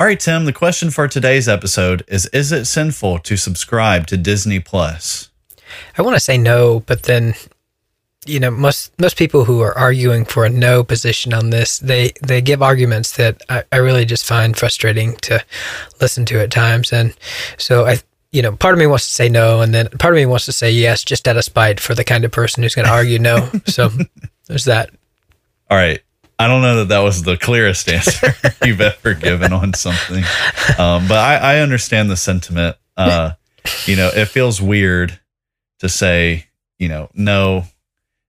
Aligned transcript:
All 0.00 0.06
right, 0.06 0.18
Tim, 0.18 0.46
the 0.46 0.52
question 0.54 0.90
for 0.90 1.06
today's 1.08 1.46
episode 1.46 2.04
is 2.08 2.24
Is 2.28 2.52
it 2.52 2.64
sinful 2.64 3.18
to 3.18 3.36
subscribe 3.36 4.06
to 4.06 4.16
Disney 4.16 4.58
Plus? 4.58 5.28
I 5.98 6.00
want 6.00 6.16
to 6.16 6.20
say 6.20 6.38
no, 6.38 6.80
but 6.80 7.02
then 7.02 7.34
you 8.24 8.40
know 8.40 8.50
most 8.50 8.98
most 8.98 9.18
people 9.18 9.44
who 9.44 9.60
are 9.60 9.76
arguing 9.76 10.24
for 10.24 10.46
a 10.46 10.48
no 10.48 10.84
position 10.84 11.34
on 11.34 11.48
this 11.50 11.78
they 11.78 12.12
they 12.22 12.42
give 12.42 12.62
arguments 12.62 13.16
that 13.16 13.42
I, 13.48 13.64
I 13.72 13.76
really 13.76 14.04
just 14.04 14.26
find 14.26 14.54
frustrating 14.54 15.16
to 15.16 15.42
listen 16.02 16.26
to 16.26 16.40
at 16.40 16.50
times 16.50 16.92
and 16.92 17.16
so 17.56 17.86
I 17.86 17.96
you 18.30 18.42
know 18.42 18.52
part 18.52 18.74
of 18.74 18.78
me 18.78 18.86
wants 18.86 19.06
to 19.06 19.12
say 19.12 19.30
no 19.30 19.62
and 19.62 19.74
then 19.74 19.88
part 19.98 20.12
of 20.12 20.16
me 20.16 20.26
wants 20.26 20.44
to 20.44 20.52
say 20.52 20.70
yes 20.70 21.02
just 21.02 21.26
out 21.28 21.38
of 21.38 21.44
spite 21.44 21.80
for 21.80 21.94
the 21.94 22.04
kind 22.04 22.26
of 22.26 22.30
person 22.30 22.62
who's 22.62 22.74
going 22.74 22.86
to 22.86 22.92
argue 22.92 23.18
no 23.18 23.48
so 23.66 23.90
there's 24.48 24.66
that 24.66 24.90
All 25.70 25.78
right. 25.78 26.02
I 26.40 26.48
don't 26.48 26.62
know 26.62 26.76
that 26.76 26.88
that 26.88 27.00
was 27.00 27.22
the 27.22 27.36
clearest 27.36 27.88
answer 27.88 28.34
you've 28.64 28.80
ever 28.80 29.14
given 29.14 29.52
on 29.52 29.74
something, 29.74 30.24
um, 30.78 31.06
but 31.06 31.18
I, 31.18 31.36
I 31.36 31.58
understand 31.58 32.10
the 32.10 32.16
sentiment. 32.16 32.76
Uh, 32.96 33.32
you 33.86 33.96
know, 33.96 34.10
it 34.14 34.26
feels 34.26 34.60
weird 34.60 35.18
to 35.78 35.88
say, 35.88 36.46
you 36.78 36.88
know, 36.88 37.10
no, 37.14 37.64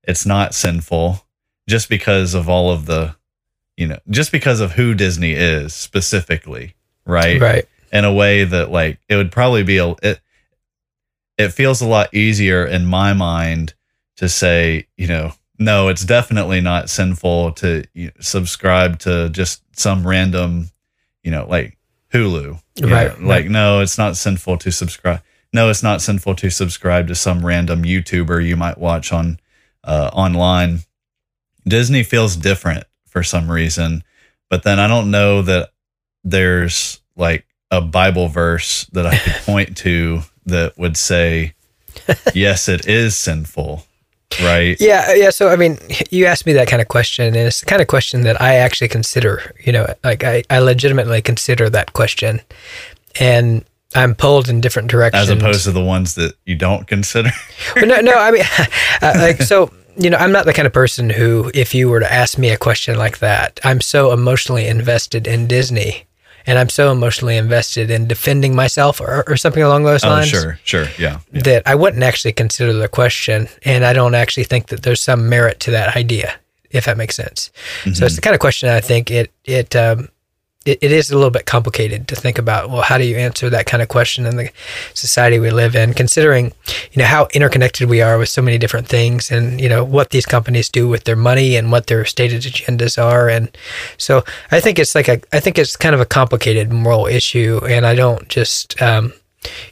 it's 0.04 0.26
not 0.26 0.54
sinful 0.54 1.26
just 1.68 1.90
because 1.90 2.34
of 2.34 2.50
all 2.50 2.72
of 2.72 2.86
the, 2.86 3.16
you 3.78 3.88
know, 3.88 4.00
just 4.10 4.32
because 4.32 4.60
of 4.60 4.74
who 4.74 4.94
Disney 4.94 5.32
is 5.32 5.74
specifically, 5.74 6.76
right? 7.06 7.42
right 7.42 7.68
in 7.92 8.06
a 8.06 8.14
way 8.14 8.44
that 8.44 8.72
like 8.72 9.00
it 9.10 9.16
would 9.16 9.32
probably 9.32 9.64
be 9.64 9.78
a 9.78 9.90
it 10.02 10.20
it 11.38 11.50
feels 11.50 11.82
a 11.82 11.88
lot 11.88 12.14
easier 12.14 12.66
in 12.66 12.86
my 12.86 13.14
mind 13.14 13.74
to 14.18 14.30
say 14.30 14.88
you 14.98 15.08
know 15.08 15.34
no 15.62 15.88
it's 15.88 16.04
definitely 16.04 16.62
not 16.62 16.90
sinful 16.90 17.52
to 17.54 17.84
you 17.94 18.08
know, 18.08 18.12
subscribe 18.20 19.00
to 19.00 19.30
just 19.30 19.64
some 19.78 20.06
random 20.06 20.70
you 21.24 21.32
know 21.32 21.46
like 21.48 21.78
hulu. 22.12 22.60
Right, 22.82 23.20
know, 23.20 23.28
like 23.28 23.44
right. 23.44 23.52
no 23.52 23.80
it's 23.80 23.98
not 23.98 24.18
sinful 24.18 24.58
to 24.58 24.72
subscribe 24.72 25.22
no 25.54 25.70
it's 25.70 25.84
not 25.84 26.02
sinful 26.02 26.36
to 26.36 26.50
subscribe 26.50 27.08
to 27.08 27.16
some 27.16 27.46
random 27.46 27.84
youtuber 27.84 28.46
you 28.46 28.56
might 28.56 28.78
watch 28.78 29.14
on 29.14 29.40
uh, 29.84 30.12
online. 30.14 30.80
Disney 31.68 32.04
feels 32.04 32.36
different 32.36 32.84
for 33.08 33.24
some 33.24 33.50
reason 33.50 34.04
but 34.50 34.64
then 34.64 34.80
i 34.80 34.88
don't 34.88 35.12
know 35.12 35.42
that 35.42 35.72
there's 36.24 37.02
like 37.16 37.46
a 37.70 37.82
Bible 37.82 38.28
verse 38.28 38.86
that 38.92 39.06
I 39.06 39.18
could 39.18 39.34
point 39.46 39.78
to 39.78 40.22
that 40.46 40.78
would 40.78 40.98
say, 40.98 41.54
yes, 42.34 42.68
it 42.68 42.88
is 42.88 43.16
sinful, 43.18 43.86
right? 44.42 44.78
Yeah, 44.80 45.14
yeah. 45.14 45.30
So 45.30 45.50
I 45.50 45.56
mean, 45.56 45.78
you 46.10 46.26
asked 46.26 46.46
me 46.46 46.54
that 46.54 46.68
kind 46.68 46.82
of 46.82 46.88
question, 46.88 47.26
and 47.28 47.36
it's 47.36 47.62
the 47.62 47.66
kind 47.66 47.82
of 47.82 47.88
question 47.88 48.22
that 48.22 48.42
I 48.42 48.56
actually 48.56 48.88
consider. 48.88 49.54
You 49.64 49.74
know, 49.74 49.94
like 50.04 50.24
I, 50.24 50.44
I 50.50 50.60
legitimately 50.60 51.22
consider 51.22 51.70
that 51.70 51.94
question, 51.94 52.42
and 53.20 53.66
I'm 53.96 54.16
pulled 54.16 54.50
in 54.50 54.62
different 54.62 54.90
directions. 54.90 55.30
As 55.30 55.30
opposed 55.30 55.64
to 55.66 55.72
the 55.72 55.84
ones 55.84 56.16
that 56.16 56.36
you 56.46 56.56
don't 56.56 56.88
consider. 56.88 57.32
Well, 57.76 57.86
no, 57.86 58.02
no. 58.02 58.14
I 58.14 58.32
mean, 58.32 58.44
uh, 59.02 59.14
like 59.18 59.42
so. 59.42 59.72
You 59.98 60.10
know, 60.10 60.18
I'm 60.18 60.32
not 60.32 60.46
the 60.46 60.54
kind 60.54 60.66
of 60.66 60.72
person 60.72 61.10
who, 61.10 61.52
if 61.54 61.76
you 61.76 61.90
were 61.90 62.00
to 62.00 62.12
ask 62.12 62.38
me 62.38 62.50
a 62.50 62.58
question 62.58 62.98
like 62.98 63.20
that, 63.20 63.60
I'm 63.66 63.82
so 63.82 64.14
emotionally 64.14 64.66
invested 64.66 65.28
in 65.28 65.48
Disney, 65.48 66.06
and 66.52 66.60
I'm 66.60 66.68
so 66.68 66.92
emotionally 66.92 67.38
invested 67.38 67.90
in 67.90 68.10
defending 68.10 68.54
myself 68.54 69.00
or, 69.00 69.24
or 69.26 69.38
something 69.38 69.64
along 69.64 69.86
those 69.86 70.04
lines. 70.04 70.34
oh, 70.34 70.38
lines. 70.38 70.60
sure, 70.64 70.84
sure, 70.84 70.86
yeah. 71.00 71.20
yeah. 71.32 71.42
that 71.44 71.64
I 71.66 71.76
wouldn't 71.76 72.04
actually 72.04 72.34
consider 72.34 72.74
the 72.74 72.90
question, 72.90 73.48
and 73.64 73.86
I 73.86 73.94
don't 73.94 74.16
actually 74.16 74.44
think 74.44 74.68
that 74.68 74.84
there's 74.84 75.00
some 75.00 75.30
merit 75.30 75.62
to 75.62 75.72
that 75.72 75.96
idea, 75.96 76.36
if 76.70 76.84
that 76.84 76.98
makes 76.98 77.16
sense. 77.16 77.52
So 77.94 78.06
it's 78.06 78.16
the 78.18 78.22
kind 78.22 78.34
of 78.34 78.42
question 78.42 78.68
I 78.68 78.82
think 78.82 79.10
it 79.10 79.32
it 79.46 79.78
um, 79.78 80.10
it, 80.66 80.80
it 80.82 80.92
is 80.92 81.10
a 81.10 81.16
little 81.16 81.32
bit 81.32 81.46
complicated 81.46 82.08
to 82.08 82.16
think 82.16 82.38
about. 82.38 82.70
Well, 82.70 82.82
how 82.82 82.98
do 82.98 83.04
you 83.04 83.16
answer 83.16 83.50
that 83.50 83.66
kind 83.66 83.82
of 83.82 83.90
question 83.90 84.26
in 84.26 84.38
the 84.38 84.52
society 84.94 85.40
we 85.40 85.50
live 85.50 85.76
in, 85.76 85.94
considering 85.94 86.54
you 86.92 87.00
know 87.00 87.06
how 87.06 87.28
interconnected 87.34 87.90
we 87.90 88.02
are 88.02 88.18
with 88.18 88.30
so 88.30 88.42
many 88.42 88.58
different 88.58 88.88
things, 88.88 89.32
and 89.32 89.60
you 89.60 89.68
know 89.68 89.84
what 89.84 90.12
these 90.12 90.26
companies 90.26 90.70
do 90.70 90.88
with 90.88 91.06
their 91.06 91.16
money 91.16 91.56
and 91.56 91.72
what 91.72 91.88
their 91.88 92.06
stated 92.06 92.42
agendas 92.42 93.02
are, 93.02 93.30
and 93.30 93.56
so 93.98 94.24
I 94.52 94.60
think 94.60 94.78
it's 94.78 94.96
like 94.96 95.08
a 95.08 95.22
I 95.34 95.40
think 95.40 95.58
it's 95.58 95.76
kind 95.76 95.96
of 95.96 96.02
a 96.02 96.06
complicated 96.06 96.72
moral 96.72 97.08
issue, 97.08 97.62
and 97.68 97.86
I 97.86 97.96
don't 97.96 98.28
just 98.30 98.80
um, 98.82 99.14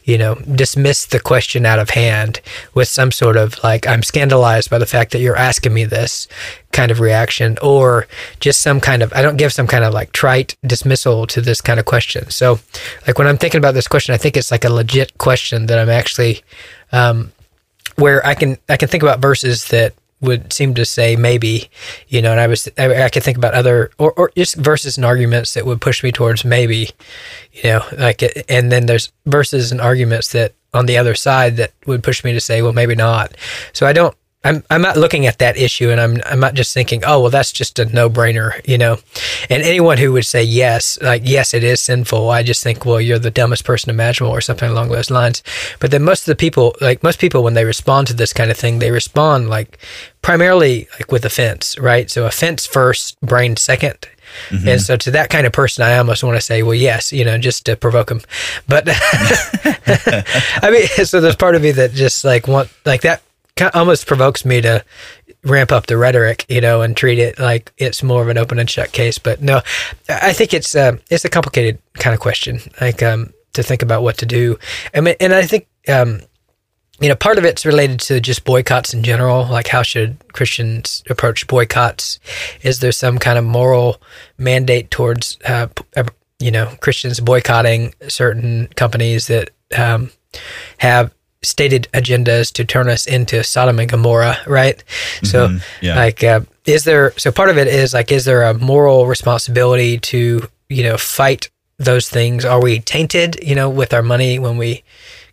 you 0.03 0.17
know, 0.17 0.35
dismiss 0.35 1.05
the 1.05 1.19
question 1.19 1.65
out 1.65 1.79
of 1.79 1.91
hand 1.91 2.41
with 2.73 2.87
some 2.87 3.11
sort 3.11 3.37
of 3.37 3.61
like, 3.63 3.87
I'm 3.87 4.03
scandalized 4.03 4.69
by 4.69 4.77
the 4.77 4.85
fact 4.85 5.11
that 5.11 5.19
you're 5.19 5.35
asking 5.35 5.73
me 5.73 5.85
this 5.85 6.27
kind 6.71 6.91
of 6.91 6.99
reaction, 6.99 7.57
or 7.61 8.07
just 8.39 8.61
some 8.61 8.79
kind 8.79 9.01
of, 9.01 9.13
I 9.13 9.21
don't 9.21 9.37
give 9.37 9.53
some 9.53 9.67
kind 9.67 9.83
of 9.83 9.93
like 9.93 10.11
trite 10.11 10.55
dismissal 10.65 11.27
to 11.27 11.41
this 11.41 11.61
kind 11.61 11.79
of 11.79 11.85
question. 11.85 12.29
So, 12.29 12.59
like, 13.05 13.17
when 13.17 13.27
I'm 13.27 13.37
thinking 13.37 13.59
about 13.59 13.73
this 13.73 13.87
question, 13.87 14.13
I 14.13 14.17
think 14.17 14.37
it's 14.37 14.51
like 14.51 14.65
a 14.65 14.73
legit 14.73 15.17
question 15.17 15.67
that 15.67 15.79
I'm 15.79 15.89
actually, 15.89 16.43
um, 16.91 17.31
where 17.95 18.25
I 18.25 18.33
can, 18.33 18.57
I 18.69 18.77
can 18.77 18.87
think 18.87 19.03
about 19.03 19.19
verses 19.19 19.65
that 19.69 19.93
would 20.21 20.51
seem 20.51 20.73
to 20.75 20.85
say 20.85 21.15
maybe, 21.15 21.69
you 22.07 22.21
know, 22.21 22.31
and 22.31 22.39
I 22.39 22.47
was 22.47 22.67
I, 22.77 23.03
I 23.03 23.09
could 23.09 23.23
think 23.23 23.37
about 23.37 23.53
other 23.53 23.91
or, 23.97 24.11
or 24.13 24.31
just 24.35 24.55
verses 24.55 24.97
and 24.97 25.05
arguments 25.05 25.53
that 25.53 25.65
would 25.65 25.81
push 25.81 26.03
me 26.03 26.11
towards 26.11 26.43
maybe, 26.43 26.89
you 27.51 27.63
know, 27.63 27.85
like 27.97 28.23
and 28.49 28.71
then 28.71 28.85
there's 28.85 29.11
verses 29.25 29.71
and 29.71 29.79
arguments 29.81 30.31
that 30.33 30.53
on 30.73 30.85
the 30.85 30.97
other 30.97 31.15
side 31.15 31.57
that 31.57 31.73
would 31.85 32.03
push 32.03 32.23
me 32.23 32.33
to 32.33 32.39
say, 32.39 32.61
well, 32.61 32.73
maybe 32.73 32.95
not. 32.95 33.35
So 33.73 33.87
I 33.87 33.93
don't. 33.93 34.15
I'm 34.45 34.63
I'm 34.69 34.81
not 34.81 34.95
looking 34.95 35.25
at 35.25 35.39
that 35.39 35.57
issue, 35.57 35.89
and 35.89 35.99
I'm 35.99 36.21
I'm 36.25 36.39
not 36.39 36.53
just 36.53 36.73
thinking, 36.73 37.03
oh 37.05 37.19
well, 37.19 37.29
that's 37.29 37.51
just 37.51 37.77
a 37.77 37.85
no 37.85 38.09
brainer, 38.09 38.65
you 38.65 38.77
know. 38.77 38.97
And 39.49 39.61
anyone 39.61 39.97
who 39.97 40.13
would 40.13 40.25
say 40.25 40.41
yes, 40.41 40.97
like 41.01 41.23
yes, 41.25 41.53
it 41.53 41.61
is 41.63 41.81
sinful, 41.81 42.29
I 42.29 42.41
just 42.43 42.63
think, 42.63 42.85
well, 42.85 43.01
you're 43.01 43.19
the 43.19 43.31
dumbest 43.31 43.65
person 43.65 43.89
imaginable, 43.89 44.33
or 44.33 44.39
something 44.39 44.69
along 44.69 44.89
those 44.89 45.09
lines. 45.11 45.43
But 45.79 45.91
then 45.91 46.03
most 46.03 46.21
of 46.21 46.27
the 46.27 46.37
people, 46.37 46.75
like 46.79 47.03
most 47.03 47.19
people, 47.19 47.43
when 47.43 47.53
they 47.53 47.65
respond 47.65 48.07
to 48.07 48.13
this 48.13 48.31
kind 48.31 48.49
of 48.49 48.55
thing, 48.55 48.79
they 48.79 48.91
respond 48.91 49.49
like 49.49 49.77
primarily 50.21 50.87
like 50.93 51.11
with 51.11 51.25
offense, 51.25 51.77
right? 51.77 52.09
So 52.09 52.25
offense 52.25 52.65
first, 52.65 53.19
brain 53.19 53.55
2nd 53.55 54.05
mm-hmm. 54.49 54.67
And 54.67 54.81
so 54.81 54.95
to 54.95 55.11
that 55.11 55.29
kind 55.29 55.47
of 55.47 55.53
person, 55.53 55.83
I 55.83 55.97
almost 55.97 56.23
want 56.23 56.37
to 56.37 56.41
say, 56.41 56.63
well, 56.63 56.75
yes, 56.75 57.11
you 57.11 57.25
know, 57.25 57.37
just 57.37 57.65
to 57.65 57.75
provoke 57.75 58.07
them. 58.07 58.21
But 58.67 58.83
I 58.87 60.69
mean, 60.71 60.87
so 61.05 61.19
there's 61.19 61.35
part 61.35 61.55
of 61.55 61.61
me 61.61 61.71
that 61.71 61.91
just 61.91 62.23
like 62.23 62.47
want 62.47 62.69
like 62.85 63.01
that 63.01 63.21
almost 63.73 64.07
provokes 64.07 64.45
me 64.45 64.61
to 64.61 64.83
ramp 65.43 65.71
up 65.71 65.87
the 65.87 65.97
rhetoric, 65.97 66.45
you 66.49 66.61
know, 66.61 66.81
and 66.81 66.95
treat 66.95 67.19
it 67.19 67.39
like 67.39 67.71
it's 67.77 68.03
more 68.03 68.21
of 68.21 68.29
an 68.29 68.37
open 68.37 68.59
and 68.59 68.69
shut 68.69 68.91
case. 68.91 69.17
But 69.17 69.41
no, 69.41 69.61
I 70.09 70.33
think 70.33 70.53
it's 70.53 70.75
uh, 70.75 70.97
it's 71.09 71.25
a 71.25 71.29
complicated 71.29 71.79
kind 71.95 72.13
of 72.13 72.19
question. 72.19 72.59
Like, 72.81 73.01
um, 73.03 73.33
to 73.53 73.63
think 73.63 73.81
about 73.81 74.03
what 74.03 74.17
to 74.19 74.25
do. 74.25 74.59
I 74.93 75.01
mean, 75.01 75.15
and 75.19 75.33
I 75.33 75.43
think 75.43 75.67
um, 75.87 76.21
you 76.99 77.07
know, 77.07 77.15
part 77.15 77.37
of 77.37 77.45
it's 77.45 77.65
related 77.65 77.99
to 78.01 78.19
just 78.19 78.43
boycotts 78.43 78.93
in 78.93 79.03
general. 79.03 79.45
Like, 79.45 79.67
how 79.67 79.83
should 79.83 80.17
Christians 80.33 81.03
approach 81.09 81.47
boycotts? 81.47 82.19
Is 82.61 82.79
there 82.79 82.91
some 82.91 83.17
kind 83.17 83.37
of 83.37 83.45
moral 83.45 84.01
mandate 84.37 84.91
towards, 84.91 85.37
uh, 85.45 85.67
you 86.39 86.51
know, 86.51 86.75
Christians 86.81 87.19
boycotting 87.19 87.93
certain 88.07 88.67
companies 88.75 89.27
that 89.27 89.51
um, 89.77 90.11
have 90.79 91.13
stated 91.41 91.87
agendas 91.93 92.51
to 92.53 92.65
turn 92.65 92.89
us 92.89 93.05
into 93.05 93.43
Sodom 93.43 93.79
and 93.79 93.89
Gomorrah, 93.89 94.37
right? 94.47 94.77
Mm-hmm. 94.77 95.25
So, 95.25 95.57
yeah. 95.81 95.95
like, 95.95 96.23
uh, 96.23 96.41
is 96.65 96.83
there, 96.83 97.13
so 97.17 97.31
part 97.31 97.49
of 97.49 97.57
it 97.57 97.67
is 97.67 97.93
like, 97.93 98.11
is 98.11 98.25
there 98.25 98.43
a 98.43 98.53
moral 98.53 99.07
responsibility 99.07 99.97
to, 99.99 100.47
you 100.69 100.83
know, 100.83 100.97
fight 100.97 101.49
those 101.77 102.09
things? 102.09 102.45
Are 102.45 102.61
we 102.61 102.79
tainted, 102.79 103.39
you 103.41 103.55
know, 103.55 103.69
with 103.69 103.93
our 103.93 104.03
money 104.03 104.39
when 104.39 104.57
we, 104.57 104.83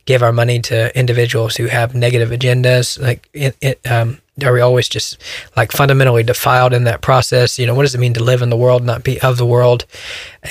give 0.07 0.23
our 0.23 0.33
money 0.33 0.61
to 0.61 0.97
individuals 0.99 1.57
who 1.57 1.67
have 1.67 1.95
negative 1.95 2.31
agendas? 2.31 3.01
Like, 3.01 3.29
it, 3.33 3.57
it, 3.61 3.81
um, 3.91 4.21
are 4.45 4.53
we 4.53 4.61
always 4.61 4.89
just 4.89 5.19
like 5.57 5.73
fundamentally 5.73 6.23
defiled 6.23 6.73
in 6.73 6.85
that 6.85 7.01
process? 7.01 7.59
You 7.59 7.67
know, 7.67 7.75
what 7.75 7.83
does 7.83 7.95
it 7.95 7.99
mean 7.99 8.15
to 8.15 8.23
live 8.23 8.43
in 8.43 8.51
the 8.51 8.57
world, 8.57 8.85
not 8.85 9.03
be 9.03 9.21
of 9.21 9.39
the 9.39 9.47
world? 9.47 9.87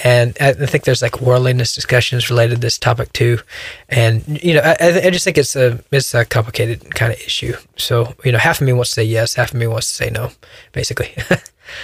And 0.04 0.36
I 0.40 0.54
think 0.54 0.84
there's 0.84 1.02
like 1.02 1.22
worldliness 1.22 1.76
discussions 1.76 2.30
related 2.30 2.56
to 2.56 2.62
this 2.62 2.78
topic 2.78 3.14
too. 3.14 3.40
And 3.90 4.24
you 4.44 4.56
know, 4.56 4.62
I, 4.62 5.02
I 5.06 5.10
just 5.10 5.24
think 5.24 5.38
it's 5.38 5.56
a 5.56 5.84
it's 5.92 6.14
a 6.14 6.26
complicated 6.26 6.96
kind 6.96 7.14
of 7.14 7.20
issue. 7.20 7.56
So 7.78 8.16
you 8.24 8.32
know, 8.32 8.40
half 8.40 8.62
of 8.62 8.68
me 8.68 8.74
wants 8.74 8.92
to 8.92 8.96
say 8.96 9.04
yes, 9.04 9.36
half 9.36 9.54
of 9.54 9.60
me 9.60 9.68
wants 9.68 9.88
to 9.90 9.94
say 9.94 10.10
no, 10.10 10.32
basically. 10.72 11.16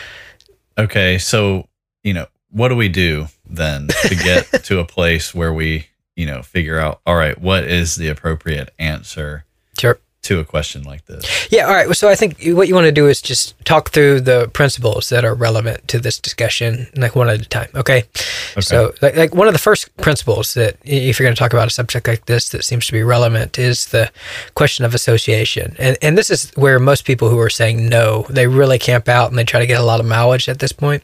okay, 0.77 1.17
so 1.17 1.67
you 2.03 2.13
know, 2.13 2.27
what 2.49 2.69
do 2.69 2.75
we 2.75 2.89
do 2.89 3.27
then 3.45 3.87
to 4.07 4.15
get 4.15 4.45
to 4.63 4.79
a 4.79 4.85
place 4.85 5.35
where 5.35 5.53
we 5.53 5.87
you 6.15 6.25
know, 6.25 6.43
figure 6.43 6.77
out, 6.77 6.99
all 7.05 7.15
right, 7.15 7.39
what 7.39 7.63
is 7.63 7.95
the 7.95 8.07
appropriate 8.07 8.69
answer 8.77 9.45
sure. 9.79 9.99
To 10.23 10.39
a 10.39 10.45
question 10.45 10.83
like 10.83 11.05
this? 11.05 11.51
Yeah. 11.51 11.65
All 11.65 11.73
right. 11.73 11.95
So 11.95 12.07
I 12.07 12.15
think 12.15 12.41
what 12.43 12.67
you 12.67 12.75
want 12.75 12.85
to 12.85 12.91
do 12.91 13.07
is 13.07 13.21
just 13.21 13.59
talk 13.65 13.89
through 13.89 14.21
the 14.21 14.49
principles 14.53 15.09
that 15.09 15.25
are 15.25 15.33
relevant 15.33 15.87
to 15.89 15.99
this 15.99 16.19
discussion, 16.19 16.87
like 16.95 17.15
one 17.15 17.29
at 17.29 17.41
a 17.41 17.45
time. 17.45 17.69
Okay. 17.75 18.03
okay. 18.51 18.61
So, 18.61 18.93
like, 19.01 19.15
like 19.15 19.35
one 19.35 19.47
of 19.47 19.53
the 19.53 19.59
first 19.59 19.95
principles 19.97 20.53
that, 20.53 20.77
if 20.83 21.19
you're 21.19 21.25
going 21.25 21.35
to 21.35 21.39
talk 21.39 21.53
about 21.53 21.67
a 21.67 21.71
subject 21.71 22.07
like 22.07 22.25
this 22.25 22.49
that 22.49 22.63
seems 22.63 22.85
to 22.87 22.93
be 22.93 23.03
relevant, 23.03 23.57
is 23.57 23.87
the 23.87 24.11
question 24.53 24.85
of 24.85 24.93
association. 24.93 25.75
And, 25.79 25.97
and 26.01 26.17
this 26.17 26.29
is 26.29 26.51
where 26.55 26.79
most 26.79 27.05
people 27.05 27.29
who 27.29 27.39
are 27.39 27.49
saying 27.49 27.89
no, 27.89 28.25
they 28.29 28.47
really 28.47 28.77
camp 28.77 29.09
out 29.09 29.29
and 29.29 29.37
they 29.37 29.43
try 29.43 29.59
to 29.59 29.67
get 29.67 29.81
a 29.81 29.83
lot 29.83 29.99
of 29.99 30.05
mileage 30.05 30.47
at 30.47 30.59
this 30.59 30.71
point. 30.71 31.03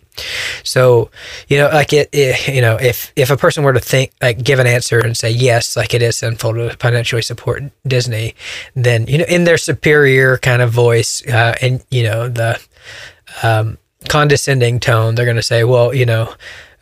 So, 0.64 1.10
you 1.48 1.58
know, 1.58 1.68
like 1.69 1.94
it, 1.94 2.10
it, 2.12 2.48
you 2.48 2.62
know, 2.62 2.75
if 2.75 3.12
if 3.16 3.30
a 3.30 3.38
person 3.38 3.64
were 3.64 3.74
to 3.74 3.80
think 3.80 4.12
like 4.22 4.44
give 4.44 4.60
an 4.60 4.68
answer 4.68 5.00
and 5.00 5.16
say 5.16 5.30
yes, 5.30 5.75
like 5.75 5.94
it 5.94 6.02
is 6.02 6.18
sinful 6.18 6.54
to 6.54 6.75
financially 6.78 7.22
support 7.22 7.64
Disney, 7.86 8.36
then 8.75 9.08
you 9.08 9.19
know, 9.19 9.25
in 9.28 9.44
their 9.44 9.58
superior 9.58 10.38
kind 10.38 10.62
of 10.62 10.72
voice, 10.72 11.25
uh, 11.28 11.56
and 11.62 11.84
you 11.90 12.04
know 12.04 12.28
the 12.28 12.60
um, 13.44 13.78
condescending 14.08 14.80
tone, 14.80 15.16
they're 15.16 15.25
going 15.25 15.38
to 15.38 15.44
say, 15.44 15.64
well, 15.64 15.94
you 15.94 16.06
know. 16.06 16.34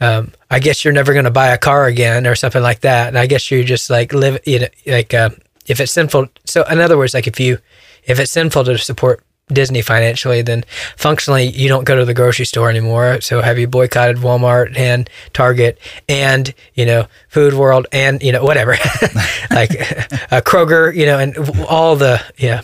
Um, 0.02 0.34
I 0.52 0.60
guess 0.60 0.84
you're 0.84 0.94
never 0.94 1.14
going 1.14 1.24
to 1.24 1.31
buy 1.31 1.48
a 1.48 1.58
car 1.58 1.86
again, 1.86 2.28
or 2.28 2.36
something 2.36 2.62
like 2.62 2.81
that. 2.81 3.08
And 3.08 3.18
I 3.18 3.28
guess 3.28 3.50
you 3.50 3.64
just 3.64 3.90
like 3.90 4.12
live, 4.12 4.42
you 4.46 4.60
know, 4.60 4.68
like 4.86 5.14
uh, 5.14 5.30
if 5.68 5.80
it's 5.80 5.94
sinful. 5.94 6.28
So, 6.44 6.64
in 6.64 6.81
other 6.81 6.98
words, 6.98 7.14
like 7.14 7.28
if 7.28 7.40
you, 7.40 7.60
if 8.04 8.20
it's 8.20 8.34
sinful 8.34 8.66
to 8.66 8.78
support 8.78 9.24
Disney 9.47 9.81
financially, 9.81 10.42
then 10.42 10.65
functionally 10.97 11.45
you 11.45 11.68
don't 11.69 11.83
go 11.83 11.95
to 11.95 12.06
the 12.06 12.15
grocery 12.15 12.45
store 12.45 12.69
anymore. 12.69 13.21
So 13.21 13.42
have 13.42 13.59
you 13.59 13.68
boycotted 13.68 14.18
Walmart 14.18 14.77
and 14.77 15.07
Target 15.33 15.77
and 16.09 16.53
you 16.74 16.86
know 16.86 17.07
Food 17.30 17.53
World 17.53 17.86
and 17.92 18.24
you 18.24 18.31
know 18.31 18.44
whatever, 18.44 18.71
like 19.51 19.71
uh, 20.31 20.42
Kroger, 20.42 20.95
you 20.95 21.06
know, 21.06 21.19
and 21.19 21.38
all 21.68 21.95
the 21.95 22.24
yeah 22.38 22.62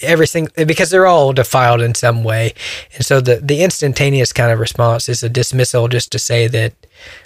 everything 0.00 0.48
because 0.66 0.90
they're 0.90 1.06
all 1.06 1.32
defiled 1.32 1.82
in 1.82 1.94
some 1.94 2.24
way, 2.24 2.54
and 2.94 3.04
so 3.04 3.20
the 3.20 3.36
the 3.36 3.62
instantaneous 3.62 4.32
kind 4.32 4.50
of 4.50 4.58
response 4.58 5.10
is 5.10 5.22
a 5.22 5.28
dismissal 5.28 5.88
just 5.88 6.10
to 6.12 6.18
say 6.18 6.46
that 6.48 6.72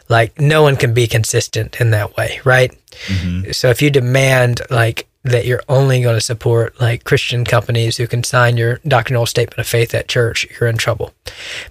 like 0.08 0.40
no 0.40 0.62
one 0.62 0.76
can 0.76 0.92
be 0.92 1.06
consistent 1.06 1.80
in 1.80 1.90
that 1.90 2.16
way, 2.16 2.40
right? 2.44 2.76
Mm-hmm. 3.06 3.52
So 3.52 3.68
if 3.70 3.80
you 3.80 3.90
demand 3.90 4.60
like 4.70 5.06
that 5.28 5.46
you're 5.46 5.62
only 5.68 6.00
going 6.02 6.14
to 6.16 6.20
support 6.20 6.80
like 6.80 7.04
Christian 7.04 7.44
companies 7.44 7.96
who 7.96 8.06
can 8.06 8.22
sign 8.22 8.56
your 8.56 8.80
doctrinal 8.86 9.26
statement 9.26 9.58
of 9.58 9.66
faith 9.66 9.94
at 9.94 10.08
church, 10.08 10.46
you're 10.58 10.68
in 10.68 10.76
trouble. 10.76 11.12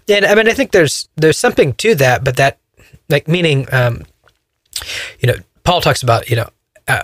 And 0.08 0.26
I 0.26 0.36
mean, 0.36 0.48
I 0.48 0.54
think 0.54 0.72
there's 0.72 1.10
there's 1.16 1.38
something 1.38 1.74
to 1.74 1.96
that, 1.96 2.24
but 2.24 2.38
that 2.38 2.58
like 3.10 3.28
meaning, 3.28 3.68
um, 3.72 4.04
you 5.20 5.28
know, 5.28 5.36
Paul 5.64 5.82
talks 5.82 6.04
about 6.04 6.30
you 6.30 6.36
know 6.36 6.50
uh, 6.88 7.04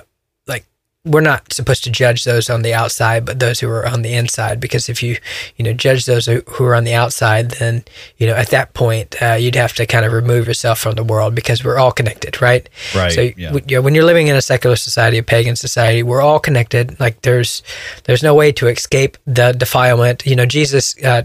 we're 1.06 1.20
not 1.22 1.52
supposed 1.52 1.84
to 1.84 1.90
judge 1.90 2.24
those 2.24 2.50
on 2.50 2.62
the 2.62 2.74
outside, 2.74 3.26
but 3.26 3.40
those 3.40 3.60
who 3.60 3.70
are 3.70 3.86
on 3.86 4.04
the 4.04 4.14
inside. 4.14 4.62
Because 4.62 4.88
if 4.88 5.04
you, 5.04 5.18
you 5.58 5.66
know, 5.66 5.74
judge 5.74 6.06
those 6.06 6.28
who 6.28 6.64
are 6.64 6.76
on 6.76 6.86
the 6.86 6.94
outside, 6.94 7.52
then 7.52 7.84
you 8.18 8.28
know 8.28 8.36
at 8.36 8.50
that 8.50 8.74
point 8.74 9.22
uh, 9.22 9.34
you'd 9.34 9.56
have 9.56 9.74
to 9.74 9.86
kind 9.86 10.06
of 10.06 10.14
remove 10.14 10.48
yourself 10.48 10.80
from 10.80 10.96
the 10.96 11.04
world 11.04 11.36
because 11.36 11.64
we're 11.64 11.78
all 11.78 11.92
connected, 11.92 12.42
right? 12.42 12.70
Right. 12.96 13.12
So 13.12 13.22
yeah. 13.36 13.54
you 13.68 13.78
know, 13.78 13.82
when 13.82 13.96
you're 13.96 14.06
living 14.06 14.28
in 14.28 14.36
a 14.38 14.42
secular 14.42 14.78
society, 14.78 15.18
a 15.18 15.24
pagan 15.24 15.58
society, 15.58 16.04
we're 16.04 16.22
all 16.22 16.40
connected. 16.40 16.98
Like 17.02 17.22
there's 17.22 17.64
there's 18.06 18.24
no 18.24 18.34
way 18.34 18.54
to 18.54 18.68
escape 18.68 19.18
the 19.26 19.52
defilement. 19.52 20.26
You 20.26 20.38
know, 20.38 20.46
Jesus 20.46 20.96
uh, 21.04 21.24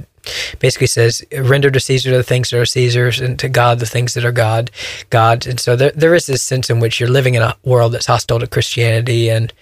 basically 0.59 0.87
says, 0.87 1.23
render 1.33 1.71
to 1.71 1.81
Caesar 1.81 2.17
the 2.17 2.23
things 2.23 2.51
that 2.51 2.59
are 2.59 2.67
Caesar's 2.67 3.21
and 3.21 3.39
to 3.39 3.49
God 3.49 3.79
the 3.79 3.87
things 3.87 4.15
that 4.15 4.25
are 4.25 4.33
God, 4.33 4.71
God's. 5.11 5.47
And 5.47 5.61
so 5.61 5.77
there, 5.77 5.93
there 5.93 6.15
is 6.15 6.27
this 6.27 6.43
sense 6.43 6.71
in 6.71 6.81
which 6.81 7.01
you're 7.01 7.09
living 7.09 7.35
in 7.35 7.43
a 7.43 7.57
world 7.65 7.93
that's 7.93 8.07
hostile 8.07 8.41
to 8.41 8.47
Christianity 8.47 9.31
and, 9.31 9.53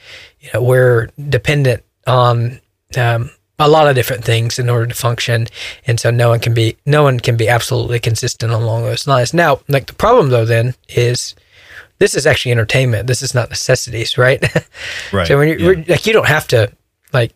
you 0.41 0.51
know, 0.55 0.63
we're 0.63 1.09
dependent 1.29 1.83
on, 2.07 2.61
um, 2.97 3.31
a 3.59 3.69
lot 3.69 3.89
of 3.89 3.95
different 3.95 4.23
things 4.23 4.59
in 4.59 4.69
order 4.69 4.87
to 4.87 4.95
function. 4.95 5.47
And 5.87 5.99
so 5.99 6.11
no 6.11 6.29
one 6.29 6.41
can 6.41 6.53
be, 6.53 6.77
no 6.85 7.03
one 7.03 7.19
can 7.21 7.37
be 7.37 7.49
absolutely 7.49 7.99
consistent 7.99 8.53
along 8.53 8.83
those 8.83 9.07
lines. 9.07 9.33
Now, 9.33 9.61
like 9.69 9.87
the 9.87 9.95
problem 9.95 10.29
though, 10.29 10.45
then 10.45 10.75
is, 10.89 11.35
this 11.99 12.15
is 12.15 12.27
actually 12.27 12.53
entertainment. 12.53 13.07
This 13.07 13.23
is 13.23 13.35
not 13.35 13.49
necessities, 13.49 14.19
right? 14.19 14.45
Right. 15.13 15.27
so 15.27 15.39
when 15.39 15.49
you're 15.49 15.75
yeah. 15.75 15.85
like, 15.89 16.07
you 16.07 16.13
don't 16.13 16.27
have 16.27 16.47
to 16.49 16.71
like 17.13 17.33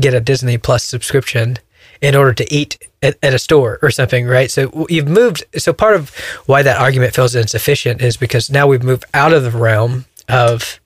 get 0.00 0.14
a 0.14 0.20
Disney 0.20 0.58
Plus 0.58 0.84
subscription 0.84 1.58
in 2.00 2.14
order 2.14 2.32
to 2.34 2.54
eat 2.54 2.78
at, 3.02 3.16
at, 3.22 3.34
a 3.34 3.38
store 3.38 3.78
or 3.82 3.90
something, 3.90 4.26
right? 4.26 4.50
So 4.50 4.86
you've 4.88 5.08
moved. 5.08 5.44
So 5.56 5.72
part 5.72 5.96
of 5.96 6.10
why 6.46 6.62
that 6.62 6.80
argument 6.80 7.14
feels 7.14 7.34
insufficient 7.34 8.00
is 8.02 8.16
because 8.16 8.50
now 8.50 8.66
we've 8.66 8.82
moved 8.82 9.04
out 9.14 9.32
of 9.32 9.42
the 9.44 9.50
realm 9.50 10.06
of 10.28 10.80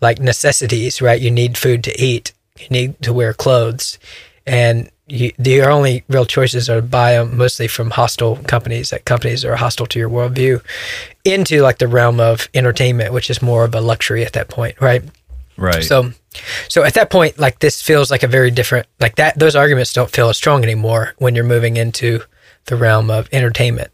like 0.00 0.18
necessities, 0.18 1.00
right? 1.00 1.20
You 1.20 1.30
need 1.30 1.56
food 1.56 1.84
to 1.84 2.00
eat, 2.00 2.32
you 2.58 2.66
need 2.70 3.00
to 3.02 3.12
wear 3.12 3.32
clothes, 3.32 3.98
and 4.46 4.90
you, 5.06 5.32
your 5.38 5.70
only 5.70 6.04
real 6.08 6.24
choices 6.24 6.70
are 6.70 6.80
to 6.80 6.86
buy 6.86 7.12
them 7.12 7.36
mostly 7.36 7.68
from 7.68 7.90
hostile 7.90 8.36
companies, 8.36 8.90
that 8.90 9.04
companies 9.04 9.44
are 9.44 9.56
hostile 9.56 9.86
to 9.86 9.98
your 9.98 10.10
worldview, 10.10 10.62
into 11.24 11.62
like 11.62 11.78
the 11.78 11.88
realm 11.88 12.20
of 12.20 12.48
entertainment, 12.54 13.12
which 13.12 13.30
is 13.30 13.42
more 13.42 13.64
of 13.64 13.74
a 13.74 13.80
luxury 13.80 14.24
at 14.24 14.32
that 14.32 14.48
point, 14.48 14.80
right? 14.80 15.02
Right. 15.56 15.84
So 15.84 16.10
so 16.68 16.82
at 16.82 16.94
that 16.94 17.10
point, 17.10 17.38
like 17.38 17.60
this 17.60 17.80
feels 17.80 18.10
like 18.10 18.22
a 18.22 18.28
very 18.28 18.50
different, 18.50 18.86
like 19.00 19.16
that, 19.16 19.38
those 19.38 19.54
arguments 19.54 19.92
don't 19.92 20.10
feel 20.10 20.28
as 20.28 20.36
strong 20.36 20.62
anymore 20.62 21.14
when 21.18 21.34
you're 21.34 21.44
moving 21.44 21.76
into 21.76 22.20
the 22.66 22.76
realm 22.76 23.10
of 23.10 23.28
entertainment. 23.32 23.90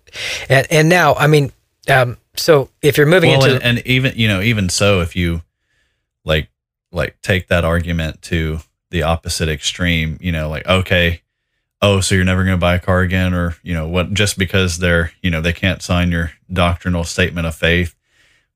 And, 0.48 0.66
and 0.70 0.88
now, 0.88 1.14
I 1.14 1.26
mean, 1.26 1.52
um, 1.88 2.16
so 2.36 2.70
if 2.82 2.96
you're 2.96 3.06
moving 3.06 3.30
well, 3.30 3.44
into, 3.44 3.56
and, 3.56 3.78
and 3.78 3.86
even, 3.86 4.14
you 4.16 4.28
know, 4.28 4.40
even 4.40 4.68
so, 4.68 5.00
if 5.00 5.16
you 5.16 5.42
like, 6.24 6.48
like 6.92 7.20
take 7.20 7.48
that 7.48 7.64
argument 7.64 8.22
to 8.22 8.60
the 8.90 9.02
opposite 9.02 9.48
extreme, 9.48 10.18
you 10.20 10.32
know, 10.32 10.48
like, 10.48 10.66
okay, 10.66 11.22
oh, 11.82 12.00
so 12.00 12.14
you're 12.14 12.24
never 12.24 12.44
going 12.44 12.56
to 12.56 12.60
buy 12.60 12.74
a 12.74 12.80
car 12.80 13.00
again, 13.00 13.34
or, 13.34 13.56
you 13.62 13.74
know, 13.74 13.88
what, 13.88 14.12
just 14.14 14.38
because 14.38 14.78
they're, 14.78 15.12
you 15.22 15.30
know, 15.30 15.40
they 15.40 15.52
can't 15.52 15.82
sign 15.82 16.10
your 16.10 16.32
doctrinal 16.52 17.04
statement 17.04 17.46
of 17.46 17.54
faith. 17.54 17.94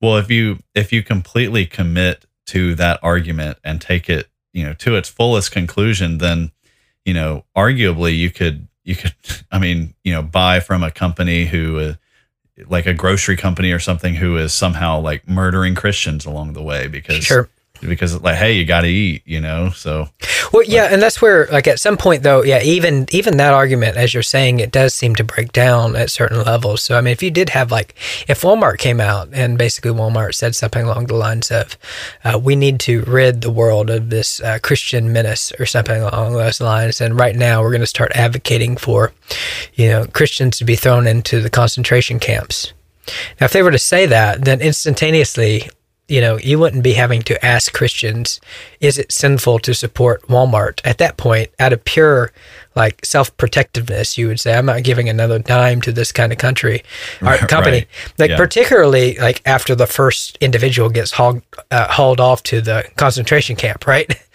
Well, 0.01 0.17
if 0.17 0.31
you, 0.31 0.59
if 0.75 0.93
you 0.93 1.03
completely 1.03 1.67
commit 1.67 2.25
to 2.47 2.75
that 2.77 3.01
argument 3.03 3.59
and 3.65 3.81
take 3.81 4.09
it, 4.09 4.29
you 4.53 4.65
know, 4.65 4.75
to 4.75 4.97
its 4.97 5.09
fullest 5.09 5.53
conclusion, 5.53 6.19
then, 6.19 6.53
you 7.05 7.15
know, 7.15 7.45
arguably 7.57 8.17
you 8.17 8.31
could, 8.31 8.69
you 8.85 8.97
could, 8.97 9.15
I 9.53 9.59
mean, 9.59 9.95
you 10.05 10.13
know, 10.13 10.23
buy 10.23 10.61
from 10.61 10.83
a 10.83 10.91
company 10.91 11.47
who, 11.47 11.79
uh, 11.79 11.95
like 12.69 12.87
a 12.87 12.95
grocery 12.95 13.37
company 13.37 13.73
or 13.73 13.81
something 13.81 14.15
who 14.15 14.37
is 14.37 14.55
somehow 14.55 15.01
like 15.01 15.29
murdering 15.29 15.75
Christians 15.75 16.25
along 16.25 16.53
the 16.53 16.63
way 16.63 16.87
because 16.87 17.25
sure 17.25 17.49
because 17.81 18.21
like 18.23 18.37
hey 18.37 18.53
you 18.53 18.65
got 18.65 18.83
to 18.83 18.89
eat 18.89 19.23
you 19.25 19.41
know 19.41 19.71
so. 19.71 20.09
Well 20.53 20.63
yeah 20.63 20.89
and 20.91 21.03
that's 21.03 21.21
where 21.21 21.47
like 21.47 21.67
at 21.67 21.81
some 21.81 21.97
point 21.97 22.23
though 22.23 22.43
yeah 22.43 22.63
even 22.63 23.07
even 23.11 23.37
that 23.37 23.53
argument 23.53 23.97
as 23.97 24.15
you're 24.15 24.23
saying 24.23 24.61
it 24.61 24.73
does 24.73 24.95
seem 24.95 25.15
to 25.17 25.25
break 25.25 25.53
down 25.53 25.97
at 25.97 26.11
certain 26.11 26.43
levels. 26.43 26.83
So 26.83 26.97
i 26.97 27.01
mean 27.01 27.13
if 27.13 27.23
you 27.23 27.31
did 27.31 27.51
have 27.51 27.71
like 27.71 27.95
if 28.29 28.43
walmart 28.43 28.79
came 28.79 29.01
out 29.01 29.29
and 29.33 29.59
basically 29.59 29.91
walmart 29.91 30.35
said 30.35 30.55
something 30.55 30.85
along 30.85 31.07
the 31.07 31.15
lines 31.15 31.51
of 31.51 31.77
uh, 32.25 32.39
we 32.39 32.57
need 32.57 32.81
to 32.81 33.03
rid 33.03 33.41
the 33.41 33.51
world 33.51 33.91
of 33.91 34.11
this 34.11 34.41
uh, 34.41 34.59
christian 34.63 35.13
menace 35.13 35.53
or 35.59 35.67
something 35.67 36.01
along 36.03 36.33
those 36.33 36.61
lines 36.61 37.01
and 37.01 37.19
right 37.19 37.37
now 37.37 37.61
we're 37.61 37.71
going 37.71 37.81
to 37.81 37.87
start 37.87 38.13
advocating 38.15 38.77
for 38.77 39.13
you 39.75 39.89
know 39.89 40.07
christians 40.07 40.59
to 40.59 40.65
be 40.65 40.77
thrown 40.77 41.07
into 41.07 41.41
the 41.41 41.51
concentration 41.51 42.19
camps. 42.19 42.73
Now, 43.41 43.47
if 43.47 43.53
they 43.53 43.63
were 43.63 43.71
to 43.71 43.79
say 43.79 44.07
that, 44.07 44.45
then 44.45 44.61
instantaneously, 44.61 45.69
you 46.09 46.21
know, 46.21 46.37
you 46.39 46.59
wouldn't 46.59 46.83
be 46.85 46.93
having 46.93 47.23
to 47.23 47.45
ask 47.45 47.73
Christians, 47.73 48.39
is 48.81 48.99
it 48.99 49.11
sinful 49.11 49.59
to 49.61 49.73
support 49.75 50.21
Walmart? 50.29 50.81
At 50.85 50.99
that 50.99 51.17
point, 51.17 51.51
out 51.59 51.73
of 51.73 51.83
pure 51.85 52.31
like 52.77 53.05
self 53.05 53.35
protectiveness, 53.37 54.19
you 54.19 54.27
would 54.27 54.39
say, 54.41 54.55
I'm 54.55 54.67
not 54.67 54.83
giving 54.83 55.09
another 55.09 55.39
dime 55.39 55.81
to 55.83 55.93
this 55.93 56.13
kind 56.13 56.31
of 56.33 56.39
country 56.39 56.83
or 57.23 57.37
company. 57.39 57.79
right. 57.79 57.89
Like 58.19 58.31
Yeah. 58.31 58.37
particularly 58.37 59.17
like 59.17 59.41
after 59.47 59.75
the 59.75 59.87
first 59.87 60.37
individual 60.43 60.91
gets 60.91 61.13
hauled 61.13 61.43
uh, 61.71 61.91
hauled 61.91 62.21
off 62.21 62.43
to 62.45 62.61
the 62.61 62.85
concentration 62.97 63.57
camp, 63.57 63.87
right? 63.87 64.15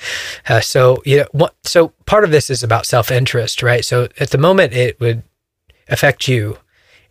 Uh, 0.47 0.61
so 0.61 1.03
you 1.05 1.17
know, 1.17 1.25
what, 1.33 1.53
so 1.65 1.89
part 2.05 2.23
of 2.23 2.31
this 2.31 2.49
is 2.49 2.63
about 2.63 2.85
self 2.85 3.11
interest, 3.11 3.61
right? 3.61 3.83
So 3.83 4.07
at 4.17 4.29
the 4.31 4.37
moment 4.37 4.71
it 4.71 4.97
would 5.01 5.23
affect 5.89 6.29
you 6.29 6.57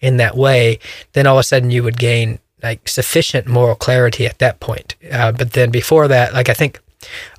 in 0.01 0.17
that 0.17 0.35
way, 0.37 0.79
then 1.13 1.27
all 1.27 1.37
of 1.37 1.41
a 1.41 1.43
sudden 1.43 1.71
you 1.71 1.83
would 1.83 1.99
gain 1.99 2.39
like 2.63 2.89
sufficient 2.89 3.47
moral 3.47 3.75
clarity 3.75 4.27
at 4.27 4.39
that 4.39 4.61
point. 4.61 4.97
Uh, 5.11 5.33
but 5.33 5.53
then 5.53 5.71
before 5.71 6.09
that, 6.09 6.33
like 6.33 6.49
I 6.49 6.55
think 6.55 6.81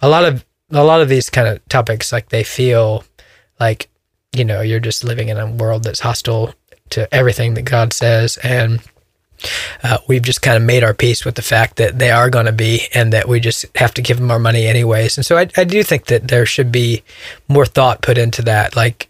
a 0.02 0.10
lot 0.10 0.26
of 0.26 0.46
a 0.72 0.84
lot 0.84 1.02
of 1.02 1.10
these 1.10 1.30
kind 1.30 1.48
of 1.48 1.68
topics, 1.68 2.12
like 2.12 2.30
they 2.30 2.44
feel 2.44 3.04
like 3.60 3.90
you 4.34 4.46
know 4.46 4.62
you're 4.62 4.80
just 4.80 5.04
living 5.04 5.30
in 5.30 5.38
a 5.38 5.52
world 5.52 5.84
that's 5.84 6.00
hostile 6.00 6.54
to 6.92 7.14
everything 7.14 7.54
that 7.54 7.64
God 7.64 7.94
says, 7.94 8.38
and 8.38 8.82
uh, 9.84 9.98
we've 10.08 10.22
just 10.22 10.42
kind 10.42 10.58
of 10.58 10.64
made 10.64 10.84
our 10.84 10.94
peace 10.94 11.24
with 11.26 11.36
the 11.36 11.42
fact 11.42 11.78
that 11.78 12.00
they 12.00 12.12
are 12.12 12.30
going 12.30 12.46
to 12.46 12.52
be, 12.52 12.88
and 12.94 13.14
that 13.14 13.28
we 13.28 13.40
just 13.40 13.66
have 13.76 13.94
to 13.96 14.02
give 14.02 14.18
them 14.18 14.32
our 14.32 14.40
money 14.40 14.68
anyways. 14.68 15.18
And 15.18 15.26
so 15.26 15.38
I, 15.38 15.48
I 15.58 15.64
do 15.64 15.84
think 15.84 16.06
that 16.06 16.28
there 16.28 16.46
should 16.46 16.72
be 16.72 17.04
more 17.48 17.66
thought 17.66 18.02
put 18.02 18.18
into 18.18 18.42
that, 18.44 18.76
like 18.76 19.10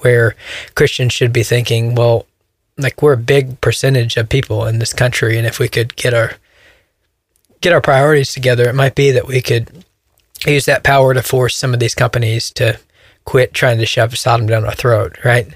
where 0.00 0.36
Christians 0.74 1.12
should 1.12 1.32
be 1.32 1.42
thinking, 1.42 1.94
well, 1.94 2.26
like 2.78 3.02
we're 3.02 3.14
a 3.14 3.18
big 3.18 3.60
percentage 3.60 4.16
of 4.16 4.28
people 4.28 4.64
in 4.66 4.78
this 4.78 4.92
country, 4.92 5.36
and 5.36 5.46
if 5.46 5.58
we 5.58 5.68
could 5.68 5.96
get 5.96 6.14
our 6.14 6.34
get 7.60 7.72
our 7.72 7.80
priorities 7.80 8.32
together, 8.32 8.68
it 8.68 8.74
might 8.74 8.94
be 8.94 9.10
that 9.10 9.26
we 9.26 9.42
could 9.42 9.84
use 10.46 10.64
that 10.66 10.84
power 10.84 11.12
to 11.14 11.22
force 11.22 11.56
some 11.56 11.74
of 11.74 11.80
these 11.80 11.94
companies 11.94 12.50
to 12.52 12.78
quit 13.24 13.52
trying 13.52 13.78
to 13.78 13.86
shove 13.86 14.16
Sodom 14.16 14.46
down 14.46 14.64
our 14.64 14.74
throat, 14.74 15.18
right? 15.24 15.48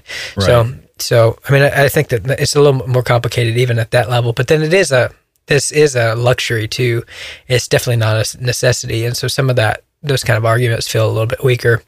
So, 0.45 0.73
so 0.99 1.39
I 1.47 1.51
mean, 1.51 1.61
I, 1.63 1.85
I 1.85 1.89
think 1.89 2.09
that 2.09 2.29
it's 2.39 2.55
a 2.55 2.61
little 2.61 2.87
more 2.87 3.03
complicated 3.03 3.57
even 3.57 3.79
at 3.79 3.91
that 3.91 4.09
level. 4.09 4.33
But 4.33 4.47
then 4.47 4.61
it 4.61 4.73
is 4.73 4.91
a 4.91 5.11
this 5.47 5.71
is 5.71 5.95
a 5.95 6.15
luxury 6.15 6.67
too. 6.67 7.03
It's 7.47 7.67
definitely 7.67 7.97
not 7.97 8.35
a 8.35 8.43
necessity, 8.43 9.05
and 9.05 9.15
so 9.15 9.27
some 9.27 9.49
of 9.49 9.55
that 9.55 9.83
those 10.03 10.23
kind 10.23 10.37
of 10.37 10.45
arguments 10.45 10.87
feel 10.87 11.07
a 11.07 11.11
little 11.11 11.27
bit 11.27 11.43
weaker 11.43 11.81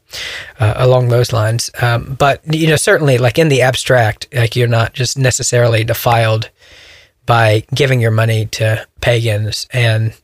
uh, 0.58 0.74
along 0.76 1.08
those 1.08 1.32
lines. 1.32 1.70
Um, 1.80 2.16
but 2.18 2.40
you 2.52 2.66
know, 2.66 2.76
certainly, 2.76 3.18
like 3.18 3.38
in 3.38 3.48
the 3.48 3.62
abstract, 3.62 4.26
like 4.32 4.56
you're 4.56 4.68
not 4.68 4.94
just 4.94 5.18
necessarily 5.18 5.84
defiled 5.84 6.50
by 7.26 7.64
giving 7.74 8.00
your 8.00 8.10
money 8.10 8.46
to 8.46 8.86
pagans. 9.00 9.66
And 9.72 10.14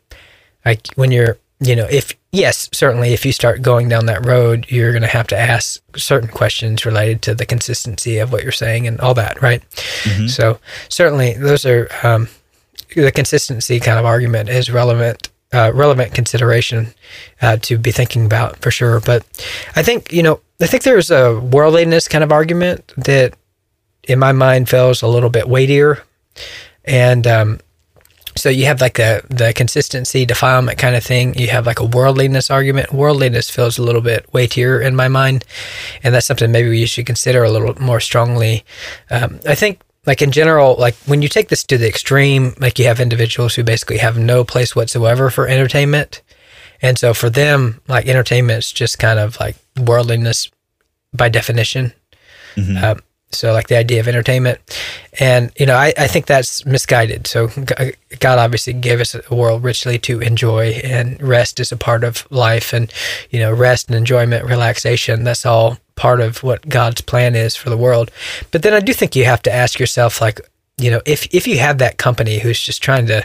like 0.65 0.89
when 0.95 1.11
you're 1.11 1.39
you 1.61 1.77
know 1.77 1.87
if 1.91 2.13
yes 2.33 2.69
certainly 2.73 3.13
if 3.13 3.25
you 3.25 3.33
start 3.33 3.63
going 3.63 3.89
down 3.89 4.07
that 4.07 4.27
road 4.27 4.67
you're 4.69 4.91
going 4.91 5.03
to 5.03 5.09
have 5.09 5.29
to 5.29 5.39
ask 5.39 5.81
certain 5.97 6.29
questions 6.29 6.85
related 6.85 7.23
to 7.23 7.35
the 7.35 7.47
consistency 7.47 8.19
of 8.19 8.33
what 8.33 8.43
you're 8.43 8.51
saying 8.51 8.87
and 8.87 9.01
all 9.01 9.15
that 9.15 9.41
right? 9.43 9.63
So 10.29 10.59
certainly 10.89 11.35
those 11.35 11.65
are 11.65 11.89
um, 12.03 12.29
the 12.95 13.13
consistency 13.13 13.81
kind 13.81 13.99
of 13.99 14.05
argument 14.05 14.49
is 14.49 14.71
relevant 14.71 15.29
uh, 15.53 15.73
relevant 15.75 16.15
consideration 16.15 16.95
uh, 17.41 17.57
to 17.59 17.79
be 17.79 17.93
thinking 17.93 18.25
about 18.27 18.57
for 18.59 18.71
sure. 18.71 19.01
But 19.01 19.25
i 19.77 19.83
think 19.83 20.13
you 20.13 20.23
know 20.23 20.41
i 20.61 20.67
think 20.67 20.83
there's 20.83 21.11
a 21.11 21.39
worldliness 21.39 22.09
kind 22.09 22.25
of 22.25 22.33
argument 22.33 22.93
that 22.97 23.35
in 24.05 24.19
my 24.19 24.33
mind 24.33 24.69
feels 24.69 25.03
a 25.03 25.09
little 25.09 25.31
bit 25.31 25.49
weightier. 25.49 26.03
And 26.85 27.27
um, 27.27 27.61
so 28.37 28.49
you 28.49 28.65
have 28.65 28.81
like 28.81 28.95
the 28.95 29.23
the 29.29 29.53
consistency 29.53 30.25
defilement 30.25 30.79
kind 30.79 30.97
of 30.97 31.05
thing. 31.05 31.35
You 31.35 31.49
have 31.49 31.67
like 31.67 31.81
a 31.81 31.85
worldliness 31.85 32.51
argument. 32.51 32.93
Worldliness 32.93 33.51
feels 33.51 33.79
a 33.79 33.83
little 33.83 34.01
bit 34.01 34.27
weightier 34.33 34.81
in 34.81 34.97
my 34.97 35.09
mind. 35.09 35.45
And 36.03 36.15
that's 36.15 36.27
something 36.27 36.51
maybe 36.51 36.79
you 36.79 36.87
should 36.87 37.07
consider 37.07 37.45
a 37.45 37.51
little 37.51 37.81
more 37.81 38.01
strongly. 38.01 38.65
Um, 39.11 39.41
i 39.47 39.55
think 39.55 39.81
like 40.07 40.21
in 40.21 40.33
general 40.33 40.75
like 40.79 40.95
when 41.07 41.23
you 41.23 41.29
take 41.29 41.49
this 41.49 41.65
to 41.65 41.79
the 41.79 41.89
extreme 41.89 42.55
like 42.59 42.79
you 42.79 42.87
have 42.87 43.01
individuals 43.01 43.55
who 43.55 43.63
basically 43.63 43.99
have 43.99 44.19
no 44.19 44.45
place 44.45 44.75
whatsoever 44.75 45.31
for 45.31 45.47
entertainment. 45.47 46.23
And 46.81 46.99
so 46.99 47.15
for 47.15 47.31
them 47.31 47.81
like 47.87 48.09
entertainment 48.09 48.59
is 48.59 48.73
just 48.73 48.99
kind 48.99 49.19
of 49.19 49.39
like 49.39 49.57
worldliness 49.79 50.51
by 51.13 51.29
definition. 51.29 51.93
Um, 52.85 53.01
so 53.31 53.53
like 53.53 53.69
the 53.69 53.79
idea 53.79 54.01
of 54.01 54.09
entertainment. 54.09 54.59
And 55.21 55.53
you 55.57 55.67
know 55.67 55.77
I, 55.77 55.93
I 55.97 56.09
think 56.09 56.27
that's 56.27 56.67
misguided. 56.67 57.29
So 57.29 57.49
god 58.19 58.39
obviously 58.39 58.73
gave 58.73 59.01
us 59.01 59.15
a 59.15 59.35
world 59.35 59.63
richly 59.63 59.99
to 60.01 60.21
enjoy 60.21 60.71
and 60.83 61.23
rest 61.23 61.61
is 61.61 61.71
a 61.71 61.77
part 61.77 62.03
of 62.03 62.27
life. 62.31 62.73
And 62.73 62.93
you 63.31 63.39
know 63.39 63.53
rest 63.53 63.87
and 63.89 63.97
enjoyment 63.97 64.47
relaxation 64.47 65.23
that's 65.23 65.47
all 65.47 65.79
part 66.03 66.21
of 66.21 66.43
what 66.43 66.69
god's 66.69 67.01
plan 67.01 67.37
is 67.37 67.55
for 67.55 67.71
the 67.71 67.77
world 67.77 68.11
but 68.51 68.63
then 68.63 68.75
i 68.75 68.81
do 68.81 68.93
think 68.93 69.15
you 69.15 69.25
have 69.25 69.41
to 69.43 69.53
ask 69.53 69.79
yourself 69.79 70.21
like 70.21 70.41
you 70.77 70.91
know 70.91 71.01
if 71.07 71.33
if 71.33 71.47
you 71.47 71.59
have 71.59 71.79
that 71.79 71.97
company 71.97 72.41
who's 72.41 72.61
just 72.61 72.83
trying 72.83 73.07
to 73.07 73.23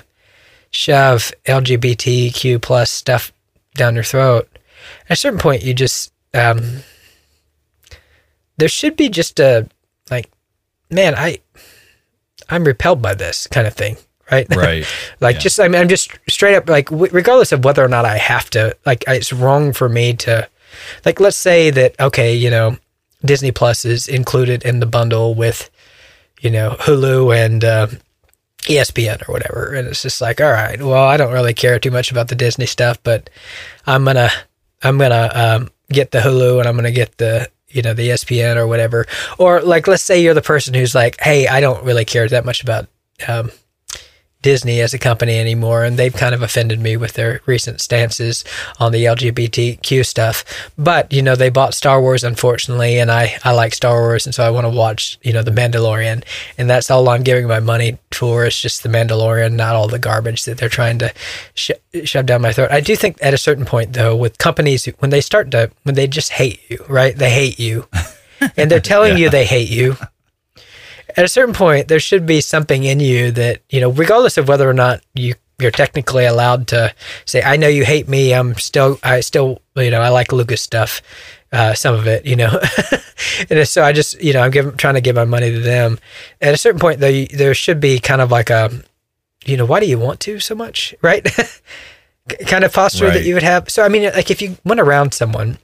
shove 0.70 1.32
lgbtq 1.46 2.62
plus 2.62 2.92
stuff 2.92 3.32
down 3.74 3.96
your 3.96 4.04
throat 4.04 4.48
at 5.10 5.18
a 5.18 5.20
certain 5.24 5.40
point 5.40 5.64
you 5.64 5.74
just 5.74 6.12
um 6.36 6.82
there 8.58 8.68
should 8.70 8.96
be 8.96 9.10
just 9.10 9.40
a 9.40 9.68
like 10.12 10.30
man 10.92 11.16
i 11.16 11.40
i'm 12.50 12.64
repelled 12.64 13.02
by 13.02 13.16
this 13.16 13.48
kind 13.48 13.66
of 13.66 13.74
thing 13.74 13.98
right 14.32 14.48
Right. 14.56 14.86
like 15.20 15.36
Yeah. 15.38 15.40
just 15.40 15.60
i 15.60 15.68
mean 15.68 15.82
i'm 15.82 15.88
just 15.90 16.12
straight 16.30 16.56
up 16.56 16.70
like 16.70 16.90
w- 16.90 17.12
regardless 17.12 17.52
of 17.52 17.64
whether 17.66 17.84
or 17.84 17.88
not 17.90 18.06
i 18.06 18.18
have 18.18 18.50
to 18.52 18.76
like 18.86 19.04
it's 19.08 19.34
wrong 19.34 19.74
for 19.74 19.90
me 19.90 20.14
to 20.26 20.48
like 21.06 21.20
let's 21.20 21.38
say 21.38 21.70
that 21.70 22.00
okay 22.00 22.36
you 22.36 22.50
know 22.50 22.78
disney 23.26 23.52
plus 23.52 23.86
is 23.86 24.08
included 24.08 24.64
in 24.64 24.80
the 24.80 24.86
bundle 24.86 25.34
with 25.34 25.70
you 26.42 26.50
know 26.50 26.76
hulu 26.80 27.36
and 27.36 27.64
uh, 27.64 27.88
espn 28.64 29.28
or 29.28 29.32
whatever. 29.32 29.74
And 29.74 29.88
it's 29.88 30.02
just 30.02 30.22
like 30.22 30.42
all 30.42 30.52
right 30.52 30.82
well 30.82 31.04
i 31.04 31.18
don't 31.18 31.34
really 31.34 31.54
care 31.54 31.80
too 31.80 31.92
much 31.92 32.12
about 32.12 32.28
the 32.28 32.36
disney 32.36 32.66
stuff 32.66 33.02
but 33.04 33.30
i'm 33.86 34.04
gonna 34.04 34.30
i'm 34.84 34.98
gonna 34.98 35.30
um, 35.34 35.70
get 35.90 36.12
the 36.12 36.20
hulu 36.20 36.60
and 36.60 36.68
i'm 36.68 36.76
gonna 36.76 36.92
get 36.92 37.18
the 37.18 37.50
you 37.70 37.82
know 37.82 37.94
the 37.94 38.10
espn 38.10 38.56
or 38.56 38.66
whatever. 38.68 39.06
Or 39.38 39.62
like 39.62 39.88
let's 39.88 40.04
say 40.04 40.22
you're 40.22 40.34
the 40.34 40.42
person 40.42 40.74
who's 40.74 40.96
like 40.96 41.20
hey 41.22 41.48
i 41.48 41.60
don't 41.60 41.84
really 41.84 42.06
care 42.06 42.28
that 42.28 42.46
much 42.46 42.62
about 42.62 42.88
um, 43.28 43.52
Disney 44.42 44.82
as 44.82 44.94
a 44.94 45.00
company 45.00 45.40
anymore, 45.40 45.84
and 45.84 45.98
they've 45.98 46.14
kind 46.14 46.36
of 46.36 46.42
offended 46.42 46.80
me 46.80 46.96
with 46.96 47.14
their 47.14 47.42
recent 47.46 47.82
stances 47.82 48.44
on 48.80 48.92
the 48.92 49.06
LGBTQ 49.06 50.06
stuff. 50.06 50.46
But 50.78 51.12
you 51.12 51.22
know, 51.22 51.36
they 51.36 51.50
bought 51.50 51.74
Star 51.74 52.00
Wars, 52.02 52.24
unfortunately, 52.24 53.00
and 53.00 53.12
I 53.12 53.38
I 53.44 53.54
like 53.54 53.74
Star 53.74 54.00
Wars, 54.00 54.26
and 54.26 54.36
so 54.36 54.46
I 54.46 54.50
want 54.52 54.66
to 54.66 54.70
watch 54.70 55.18
you 55.24 55.34
know 55.34 55.42
the 55.42 55.52
Mandalorian, 55.52 56.24
and 56.58 56.70
that's 56.70 56.92
all 56.92 57.10
I'm 57.10 57.24
giving 57.24 57.48
my 57.48 57.60
money 57.60 57.98
for 58.12 58.46
is 58.46 58.60
just 58.60 58.84
the 58.84 58.90
Mandalorian, 58.90 59.54
not 59.54 59.76
all 59.76 59.88
the 59.88 60.00
garbage 60.00 60.46
that 60.46 60.58
they're 60.58 60.70
trying 60.70 61.00
to 61.00 61.14
sh- 61.56 61.72
shove 62.04 62.28
down 62.28 62.42
my 62.42 62.54
throat. 62.54 62.72
I 62.72 62.80
do 62.80 62.96
think 62.96 63.18
at 63.22 63.34
a 63.34 63.38
certain 63.38 63.66
point, 63.66 63.94
though, 63.94 64.16
with 64.16 64.38
companies 64.38 64.86
when 65.00 65.10
they 65.10 65.22
start 65.22 65.52
to 65.52 65.72
when 65.84 65.96
they 65.96 66.08
just 66.08 66.32
hate 66.32 66.60
you, 66.70 66.84
right? 66.88 67.16
They 67.16 67.32
hate 67.32 67.60
you, 67.60 67.88
and 68.56 68.70
they're 68.70 68.80
telling 68.80 69.18
you 69.18 69.30
they 69.30 69.46
hate 69.46 69.70
you 69.70 69.98
at 71.18 71.26
a 71.26 71.28
certain 71.28 71.54
point, 71.54 71.88
there 71.88 72.00
should 72.00 72.26
be 72.26 72.42
something 72.42 72.84
in 72.84 73.00
you 73.00 73.32
that, 73.32 73.62
you 73.70 73.82
know, 73.82 73.90
regardless 73.90 74.38
of 74.38 74.48
whether 74.48 74.70
or 74.70 74.74
not 74.74 75.02
you 75.16 75.34
you're 75.60 75.72
technically 75.72 76.26
allowed 76.26 76.68
to 76.68 76.94
say, 77.26 77.42
I 77.42 77.58
know 77.58 77.68
you 77.68 77.84
hate 77.84 78.08
me. 78.08 78.32
I'm 78.32 78.54
still, 78.56 79.00
I 79.02 79.22
still, 79.22 79.60
you 79.76 79.90
know, 79.90 80.02
I 80.02 80.10
like 80.10 80.32
Lucas 80.32 80.62
stuff, 80.62 81.02
uh, 81.52 81.74
some 81.74 81.96
of 81.96 82.06
it, 82.06 82.28
you 82.28 82.36
know. 82.36 82.60
and 83.50 83.68
so 83.68 83.84
I 83.84 83.92
just, 83.92 84.22
you 84.22 84.34
know, 84.34 84.42
I'm 84.42 84.52
giving, 84.52 84.78
trying 84.78 84.94
to 84.94 85.02
give 85.02 85.16
my 85.16 85.26
money 85.26 85.52
to 85.52 85.60
them. 85.60 85.98
At 86.42 86.54
a 86.54 86.58
certain 86.58 86.80
point, 86.80 87.00
though, 87.00 87.26
there 87.34 87.56
should 87.56 87.80
be 87.80 88.00
kind 88.00 88.22
of 88.22 88.30
like 88.30 88.52
a, 88.52 88.70
you 89.46 89.58
know, 89.58 89.66
why 89.66 89.80
do 89.80 89.88
you 89.88 89.98
want 89.98 90.20
to 90.22 90.40
so 90.40 90.54
much, 90.54 90.94
right? 91.02 91.28
kind 92.46 92.64
of 92.64 92.74
posture 92.74 93.10
that 93.10 93.24
you 93.24 93.34
would 93.34 93.42
have. 93.42 93.70
So, 93.70 93.84
I 93.84 93.90
mean, 93.90 94.04
like 94.04 94.30
if 94.30 94.42
you 94.42 94.58
went 94.64 94.82
around 94.82 95.14
someone 95.14 95.58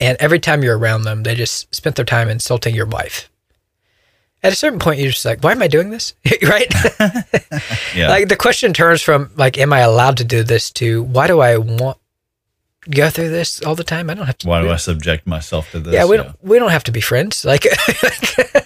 and 0.00 0.16
every 0.18 0.40
time 0.40 0.64
you're 0.64 0.78
around 0.78 1.02
them, 1.02 1.22
they 1.22 1.34
just 1.34 1.72
spent 1.72 1.96
their 1.96 2.04
time 2.04 2.28
insulting 2.28 2.74
your 2.74 2.86
wife. 2.86 3.30
At 4.42 4.52
a 4.52 4.56
certain 4.56 4.78
point, 4.78 5.00
you're 5.00 5.10
just 5.10 5.24
like, 5.24 5.44
why 5.44 5.52
am 5.52 5.60
I 5.60 5.68
doing 5.68 5.90
this? 5.90 6.14
right? 6.42 6.72
Yeah. 7.94 8.08
Like 8.08 8.28
the 8.28 8.36
question 8.36 8.72
turns 8.72 9.02
from 9.02 9.32
like, 9.36 9.58
am 9.58 9.72
I 9.72 9.80
allowed 9.80 10.16
to 10.18 10.24
do 10.24 10.44
this 10.44 10.70
to 10.72 11.02
why 11.02 11.26
do 11.26 11.40
I 11.40 11.56
want 11.56 11.98
go 12.88 13.10
through 13.10 13.30
this 13.30 13.60
all 13.62 13.74
the 13.74 13.82
time? 13.84 14.08
I 14.08 14.14
don't 14.14 14.26
have 14.26 14.38
to. 14.38 14.48
Why 14.48 14.62
do 14.62 14.70
I 14.70 14.76
subject 14.76 15.26
myself 15.26 15.70
to 15.72 15.80
this? 15.80 15.92
yeah, 15.92 16.04
we 16.06 16.16
don't 16.16 16.36
we 16.42 16.58
don't 16.60 16.70
have 16.70 16.84
to 16.84 16.92
be 16.92 17.00
friends. 17.00 17.44
Like, 17.44 17.66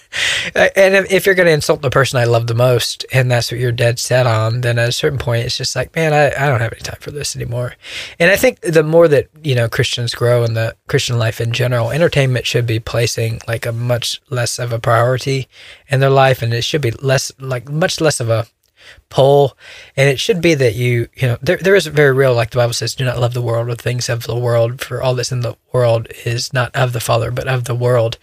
Uh, 0.55 0.69
and 0.77 0.95
if, 0.95 1.13
if 1.13 1.27
you're 1.27 1.35
going 1.35 1.47
to 1.47 1.53
insult 1.53 1.83
the 1.83 1.91
person 1.91 2.19
I 2.19 2.25
love 2.25 2.47
the 2.47 2.55
most, 2.55 3.05
and 3.13 3.31
that's 3.31 3.51
what 3.51 3.61
you're 3.61 3.73
dead 3.73 3.99
set 3.99 4.27
on, 4.27 4.61
then 4.61 4.79
at 4.79 4.89
a 4.89 4.93
certain 4.93 5.19
point, 5.19 5.47
it's 5.47 5.57
just 5.57 5.77
like, 5.77 5.95
man, 5.95 6.13
I, 6.13 6.27
I 6.29 6.49
don't 6.49 6.61
have 6.61 6.73
any 6.73 6.83
time 6.83 6.99
for 7.01 7.11
this 7.11 7.37
anymore. 7.37 7.75
And 8.19 8.31
I 8.31 8.37
think 8.37 8.61
the 8.61 8.83
more 8.83 9.09
that 9.09 9.29
you 9.43 9.55
know 9.55 9.69
Christians 9.69 10.15
grow 10.15 10.45
in 10.45 10.55
the 10.55 10.77
Christian 10.89 11.19
life 11.19 11.41
in 11.41 11.53
general, 11.53 11.91
entertainment 11.91 12.47
should 12.47 12.67
be 12.67 12.81
placing 12.81 13.41
like 13.47 13.67
a 13.67 13.73
much 13.73 14.21
less 14.31 14.59
of 14.59 14.73
a 14.73 14.79
priority 14.79 15.49
in 15.89 16.01
their 16.01 16.11
life, 16.11 16.43
and 16.43 16.53
it 16.53 16.63
should 16.63 16.83
be 16.83 16.91
less 16.93 17.33
like 17.39 17.69
much 17.69 18.01
less 18.01 18.21
of 18.21 18.31
a 18.31 18.47
pull. 19.09 19.57
And 19.97 20.09
it 20.09 20.19
should 20.21 20.41
be 20.41 20.55
that 20.55 20.75
you, 20.75 21.09
you 21.15 21.29
know, 21.29 21.39
there, 21.43 21.57
there 21.57 21.75
is 21.75 21.87
a 21.87 21.91
very 21.91 22.13
real, 22.13 22.35
like 22.35 22.51
the 22.51 22.57
Bible 22.59 22.73
says, 22.73 22.95
do 22.95 23.05
not 23.05 23.19
love 23.21 23.35
the 23.35 23.43
world 23.43 23.69
or 23.69 23.75
things 23.75 24.09
of 24.09 24.25
the 24.25 24.37
world, 24.39 24.81
for 24.81 25.03
all 25.03 25.15
that's 25.15 25.33
in 25.33 25.41
the 25.41 25.57
world 25.73 26.09
is 26.25 26.53
not 26.53 26.75
of 26.75 26.93
the 26.93 27.01
Father, 27.01 27.31
but 27.31 27.47
of 27.49 27.65
the 27.65 27.75
world. 27.75 28.19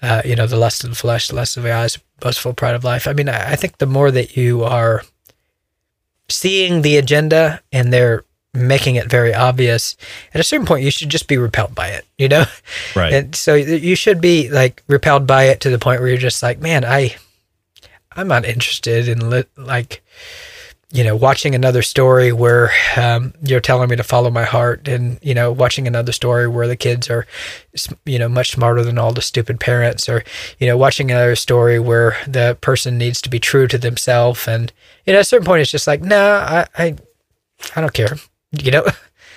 Uh, 0.00 0.22
you 0.24 0.34
know, 0.36 0.46
the 0.46 0.56
lust 0.56 0.82
of 0.84 0.90
the 0.90 0.96
flesh, 0.96 1.28
the 1.28 1.34
lust 1.36 1.56
of 1.56 1.62
the 1.62 1.72
eyes, 1.72 1.98
boastful 2.20 2.52
pride 2.54 2.74
of 2.74 2.84
life. 2.84 3.06
I 3.06 3.12
mean, 3.12 3.28
I, 3.28 3.52
I 3.52 3.56
think 3.56 3.78
the 3.78 3.86
more 3.86 4.10
that 4.10 4.36
you 4.36 4.62
are 4.64 5.02
seeing 6.28 6.82
the 6.82 6.96
agenda 6.96 7.60
and 7.72 7.92
they're 7.92 8.24
making 8.54 8.96
it 8.96 9.06
very 9.08 9.34
obvious 9.34 9.96
at 10.34 10.40
a 10.40 10.44
certain 10.44 10.66
point 10.66 10.84
you 10.84 10.90
should 10.90 11.08
just 11.08 11.26
be 11.26 11.38
repelled 11.38 11.74
by 11.74 11.88
it 11.88 12.04
you 12.18 12.28
know 12.28 12.44
Right. 12.94 13.12
and 13.12 13.34
so 13.34 13.54
you 13.54 13.96
should 13.96 14.20
be 14.20 14.50
like 14.50 14.82
repelled 14.88 15.26
by 15.26 15.44
it 15.44 15.60
to 15.62 15.70
the 15.70 15.78
point 15.78 16.00
where 16.00 16.08
you're 16.10 16.18
just 16.18 16.42
like 16.42 16.58
man 16.60 16.84
i 16.84 17.16
i'm 18.16 18.28
not 18.28 18.44
interested 18.44 19.08
in 19.08 19.30
li- 19.30 19.44
like 19.56 20.02
you 20.92 21.02
know 21.02 21.16
watching 21.16 21.54
another 21.54 21.82
story 21.82 22.32
where 22.32 22.70
um, 22.96 23.32
you're 23.42 23.60
telling 23.60 23.88
me 23.88 23.96
to 23.96 24.04
follow 24.04 24.30
my 24.30 24.44
heart 24.44 24.86
and 24.86 25.18
you 25.22 25.34
know 25.34 25.50
watching 25.50 25.86
another 25.86 26.12
story 26.12 26.46
where 26.46 26.68
the 26.68 26.76
kids 26.76 27.08
are 27.08 27.26
you 28.04 28.18
know 28.18 28.28
much 28.28 28.52
smarter 28.52 28.84
than 28.84 28.98
all 28.98 29.12
the 29.12 29.22
stupid 29.22 29.58
parents 29.58 30.08
or 30.08 30.22
you 30.58 30.66
know 30.66 30.76
watching 30.76 31.10
another 31.10 31.34
story 31.34 31.78
where 31.78 32.16
the 32.28 32.56
person 32.60 32.98
needs 32.98 33.22
to 33.22 33.30
be 33.30 33.40
true 33.40 33.66
to 33.66 33.78
themselves. 33.78 34.46
And 34.46 34.70
you 35.06 35.14
know 35.14 35.18
at 35.18 35.22
a 35.22 35.24
certain 35.24 35.46
point 35.46 35.62
it's 35.62 35.70
just 35.70 35.86
like 35.86 36.02
nah 36.02 36.16
i 36.46 36.66
i, 36.78 36.96
I 37.74 37.80
don't 37.80 37.94
care 37.94 38.16
you 38.52 38.70
know? 38.70 38.84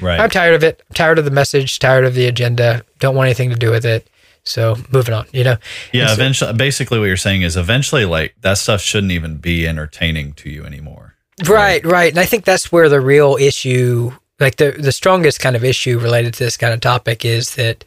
Right. 0.02 0.20
i'm 0.20 0.30
tired 0.30 0.56
of 0.56 0.64
it. 0.64 0.84
I'm 0.90 0.94
tired 0.94 1.20
of 1.20 1.26
the 1.26 1.32
message 1.32 1.80
tired 1.80 2.04
of 2.04 2.16
the 2.16 2.28
agenda. 2.28 2.84
Don't 3.00 3.16
want 3.16 3.28
anything 3.28 3.50
to 3.50 3.56
do 3.56 3.72
with 3.72 3.86
it 3.86 4.10
so 4.46 4.76
moving 4.92 5.14
on 5.14 5.26
you 5.32 5.44
know 5.44 5.58
yeah. 5.92 6.08
So- 6.08 6.14
Eventually, 6.14 6.54
basically, 6.54 7.00
what 7.00 7.06
you're 7.06 7.18
saying 7.18 7.42
is 7.42 7.58
eventually, 7.58 8.06
like 8.06 8.36
that 8.42 8.58
stuff 8.58 8.82
shouldn't 8.82 9.12
even 9.12 9.38
be 9.38 9.68
entertaining 9.68 10.34
to 10.34 10.50
you 10.50 10.64
anymore. 10.66 11.16
Right, 11.48 11.84
right. 11.86 12.12
And 12.12 12.20
I 12.20 12.26
think 12.26 12.46
that's 12.46 12.72
where 12.72 12.88
the 12.88 13.02
real 13.02 13.38
issue, 13.40 14.12
like 14.40 14.56
the 14.56 14.72
the 14.72 14.92
strongest 14.92 15.40
kind 15.40 15.56
of 15.56 15.64
issue 15.64 16.00
related 16.00 16.34
to 16.36 16.44
this 16.44 16.58
kind 16.58 16.74
of 16.74 16.80
topic 16.82 17.26
is 17.26 17.56
that 17.56 17.84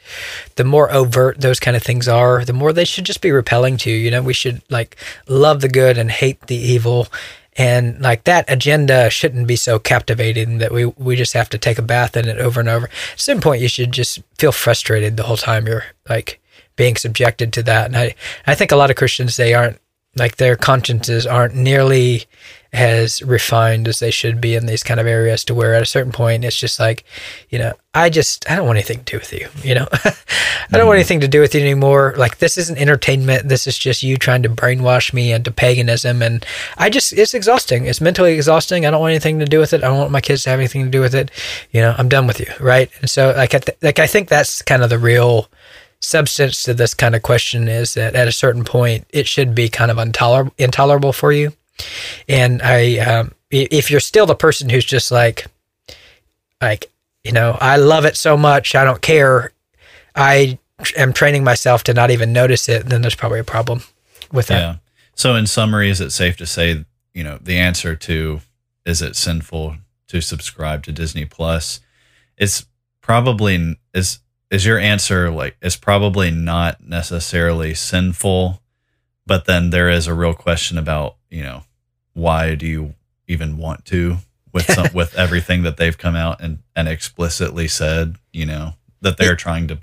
the 0.57 0.65
more 0.65 0.93
overt 0.93 1.41
those 1.41 1.59
kind 1.61 1.77
of 1.77 1.83
things 1.83 2.09
are, 2.09 2.45
the 2.45 2.53
more 2.53 2.73
they 2.73 2.85
should 2.85 3.05
just 3.05 3.21
be 3.23 3.31
repelling 3.31 3.77
to 3.79 3.91
you. 3.91 3.97
You 3.97 4.11
know, 4.11 4.23
we 4.23 4.35
should 4.35 4.63
like 4.71 4.97
love 5.29 5.61
the 5.61 5.69
good 5.69 5.97
and 5.97 6.11
hate 6.11 6.47
the 6.47 6.57
evil. 6.57 7.09
And 7.57 8.01
like 8.01 8.25
that 8.25 8.45
agenda 8.49 9.11
shouldn't 9.11 9.49
be 9.49 9.57
so 9.57 9.79
captivating 9.81 10.59
that 10.59 10.71
we, 10.71 10.85
we 10.85 11.17
just 11.17 11.33
have 11.33 11.49
to 11.51 11.59
take 11.59 11.79
a 11.79 11.83
bath 11.83 12.17
in 12.17 12.29
it 12.29 12.39
over 12.39 12.61
and 12.61 12.69
over. 12.69 12.87
At 12.87 13.21
some 13.21 13.41
point, 13.41 13.63
you 13.63 13.69
should 13.69 13.91
just 13.93 14.21
feel 14.39 14.53
frustrated 14.53 15.17
the 15.17 15.25
whole 15.25 15.37
time 15.37 15.67
you're 15.67 15.85
like 16.09 16.41
being 16.79 16.97
subjected 16.97 17.53
to 17.53 17.63
that. 17.65 17.87
And 17.87 17.97
I, 17.97 18.15
I 18.47 18.55
think 18.55 18.73
a 18.73 18.77
lot 18.77 18.89
of 18.89 18.97
Christians, 18.97 19.37
they 19.37 19.53
aren't 19.53 19.79
like 20.17 20.37
their 20.37 20.57
consciences 20.57 21.27
aren't 21.27 21.55
nearly 21.55 22.25
as 22.73 23.23
refined 23.23 23.87
as 23.89 23.99
they 23.99 24.11
should 24.11 24.41
be 24.41 24.55
in 24.55 24.67
these 24.67 24.83
kind 24.83 25.01
of 25.01 25.07
areas 25.07 25.45
to 25.45 25.55
where 25.55 25.75
at 25.75 25.83
a 25.83 25.87
certain 25.87 26.13
point 26.13 26.45
it's 26.45 26.59
just 26.59 26.79
like 26.79 27.03
you 27.49 27.59
know 27.59 27.73
i 27.95 28.11
just 28.11 28.51
i 28.51 28.55
don't 28.55 28.67
want 28.67 28.77
anything 28.77 28.99
to 28.99 29.05
do 29.05 29.19
with 29.19 29.33
you 29.33 29.49
you 29.63 29.75
know? 29.75 29.87
I 30.71 30.77
don't 30.77 30.87
want 30.87 30.97
mm-hmm. 30.97 31.01
anything 31.01 31.21
to 31.21 31.29
do 31.29 31.41
with 31.41 31.55
you 31.55 31.63
anymore. 31.63 32.15
Like 32.19 32.39
this 32.39 32.59
isn't 32.59 32.79
entertainment. 32.79 33.49
This 33.49 33.67
is 33.67 33.79
just 33.79 34.03
you 34.03 34.19
trying 34.19 34.43
to 34.43 34.51
brainwash 34.51 35.15
me 35.15 35.33
into 35.33 35.51
paganism. 35.51 36.21
And 36.21 36.45
i 36.77 36.91
just 36.91 37.13
it's 37.15 37.33
exhausting. 37.33 37.87
It's 37.87 38.03
mentally 38.03 38.35
exhausting. 38.35 38.85
I 38.85 38.91
don't 38.91 39.01
want 39.01 39.13
anything 39.13 39.39
to 39.39 39.47
do 39.47 39.59
with 39.59 39.73
it. 39.73 39.83
I 39.83 39.89
don't 39.89 39.99
want 39.99 40.11
my 40.11 40.21
kids 40.21 40.43
to 40.43 40.51
have 40.51 40.59
anything 40.59 40.85
to 40.85 40.91
do 40.91 41.01
with 41.01 41.15
it. 41.15 41.31
You 41.71 41.81
know 41.81 41.95
i'm 41.97 42.09
done 42.09 42.27
with 42.27 42.39
you 42.41 42.47
right? 42.61 42.91
And 43.01 43.09
so 43.09 43.33
like 43.35 43.55
I 43.55 43.59
th- 43.59 43.79
like 43.83 43.99
i 43.99 44.07
think 44.07 44.29
that's 44.29 44.61
kind 44.63 44.83
of 44.83 44.91
the 44.91 44.99
real 44.99 45.49
substance 46.01 46.63
to 46.63 46.75
this 46.75 46.95
kind 46.95 47.15
of 47.15 47.23
question 47.23 47.69
is 47.69 47.95
that 47.95 48.15
at 48.15 48.29
a 48.29 48.33
certain 48.33 48.65
point 48.65 49.07
it 49.11 49.27
should 49.27 49.55
be 49.55 49.69
kind 49.69 49.91
of 49.91 49.99
intolerable 49.99 50.55
intolerable 50.59 51.13
for 51.13 51.33
you 51.33 51.53
and 52.29 52.63
i 52.63 52.99
um, 52.99 53.33
if 53.51 53.91
you're 53.91 53.99
still 53.99 54.27
the 54.27 54.35
person 54.35 54.69
who's 54.69 54.85
just 54.85 55.11
like 55.11 55.47
like 56.61 56.91
you 57.25 57.33
know 57.33 57.59
i 57.61 57.77
love 57.77 58.05
it 58.05 58.17
so 58.17 58.37
much 58.37 58.75
i 58.75 58.85
don't 58.85 59.03
care 59.03 59.53
i 60.15 60.57
am 60.97 61.13
training 61.13 61.43
myself 61.43 61.83
to 61.83 61.93
not 61.93 62.11
even 62.11 62.33
notice 62.33 62.69
it 62.69 62.87
then 62.87 63.03
there's 63.03 63.17
probably 63.17 63.41
a 63.41 63.45
problem 63.45 63.83
with 64.33 64.47
that 64.47 64.61
Yeah. 64.61 64.77
So, 65.19 65.35
in 65.35 65.49
summary, 65.49 65.91
is 65.91 66.01
it 66.01 66.13
safe 66.13 66.37
to 66.37 66.47
say, 66.47 66.85
you 67.13 67.25
know, 67.25 67.41
the 67.43 67.59
answer 67.59 67.97
to 67.97 68.41
is 68.87 69.03
it 69.03 69.17
sinful 69.17 69.75
to 70.07 70.21
subscribe 70.21 70.85
to 70.85 70.93
Disney 70.93 71.25
Plus? 71.25 71.81
It's 72.37 72.67
probably 73.01 73.81
is 73.93 74.21
is 74.51 74.65
your 74.65 74.79
answer 74.79 75.31
like 75.31 75.57
it's 75.61 75.77
probably 75.77 76.31
not 76.31 76.83
necessarily 76.87 77.75
sinful, 77.75 78.61
but 79.27 79.45
then 79.45 79.71
there 79.71 79.89
is 79.89 80.07
a 80.07 80.15
real 80.15 80.35
question 80.35 80.79
about 80.79 81.17
you 81.31 81.43
know 81.43 81.63
why 82.15 82.55
do 82.55 82.67
you 82.67 82.95
even 83.27 83.57
want 83.57 83.85
to 83.87 84.19
with 84.53 84.67
some 84.67 84.89
with 84.95 85.15
everything 85.15 85.63
that 85.63 85.77
they've 85.77 85.99
come 85.99 86.17
out 86.17 86.41
and 86.41 86.59
and 86.75 86.89
explicitly 86.89 87.69
said 87.69 88.17
you 88.33 88.47
know 88.47 88.75
that 89.01 89.17
they're 89.17 89.37
trying 89.37 89.69
to 89.69 89.79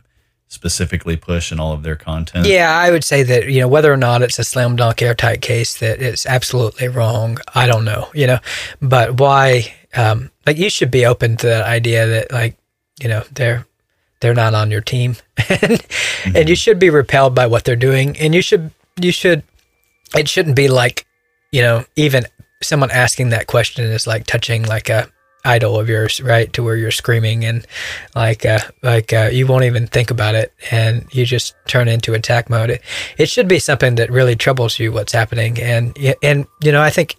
specifically 0.48 1.18
push 1.18 1.52
in 1.52 1.60
all 1.60 1.74
of 1.74 1.84
their 1.84 1.96
content. 1.96 2.48
Yeah, 2.48 2.72
I 2.72 2.92
would 2.92 3.04
say 3.04 3.24
that, 3.24 3.50
you 3.50 3.60
know, 3.62 3.68
whether 3.68 3.92
or 3.92 3.98
not 3.98 4.22
it's 4.22 4.40
a 4.40 4.44
slam 4.44 4.76
dunk 4.76 5.02
airtight 5.02 5.42
case 5.42 5.80
that 5.80 6.02
it's 6.02 6.26
absolutely 6.26 6.88
wrong, 6.88 7.38
I 7.54 7.68
don't 7.68 7.84
know, 7.84 8.10
you 8.14 8.28
know. 8.28 8.40
But 8.82 9.20
why 9.20 9.74
um 9.96 10.32
like 10.46 10.58
you 10.58 10.70
should 10.70 10.92
be 10.92 11.06
open 11.06 11.38
to 11.38 11.48
that 11.48 11.66
idea 11.66 12.08
that 12.08 12.32
like, 12.32 12.58
you 13.02 13.10
know, 13.10 13.24
they're 13.32 13.66
they're 14.26 14.34
not 14.34 14.56
on 14.56 14.72
your 14.72 14.82
team. 14.82 15.16
and, 15.62 15.86
and 16.34 16.50
you 16.50 16.56
should 16.56 16.80
be 16.80 16.90
repelled 16.90 17.36
by 17.36 17.46
what 17.46 17.64
they're 17.64 17.76
doing. 17.76 18.18
And 18.18 18.34
you 18.34 18.42
should 18.42 18.72
you 19.00 19.12
should 19.12 19.44
it 20.18 20.28
shouldn't 20.28 20.56
be 20.56 20.68
like, 20.68 21.06
you 21.52 21.62
know, 21.62 21.86
even 21.96 22.26
someone 22.64 22.90
asking 22.90 23.30
that 23.30 23.46
question 23.46 23.86
is 23.86 24.08
like 24.08 24.26
touching 24.26 24.64
like 24.64 24.90
a 24.90 25.08
idol 25.44 25.80
of 25.80 25.88
yours, 25.88 26.20
right? 26.22 26.52
To 26.54 26.64
where 26.64 26.76
you're 26.76 26.90
screaming 26.90 27.46
and 27.46 27.68
like 28.16 28.48
uh, 28.48 28.62
like 28.82 29.14
uh, 29.14 29.30
you 29.32 29.46
won't 29.46 29.66
even 29.66 29.86
think 29.86 30.10
about 30.10 30.34
it, 30.34 30.52
and 30.72 31.06
you 31.12 31.24
just 31.24 31.54
turn 31.68 31.88
into 31.88 32.16
attack 32.16 32.50
mode. 32.50 32.72
It, 32.72 32.82
it 33.20 33.30
should 33.30 33.48
be 33.48 33.60
something 33.60 33.94
that 33.96 34.10
really 34.10 34.36
troubles 34.36 34.80
you. 34.80 34.92
What's 34.92 35.14
happening, 35.14 35.62
and 35.62 35.96
and 36.24 36.48
you 36.64 36.72
know, 36.72 36.82
I 36.82 36.90
think 36.90 37.16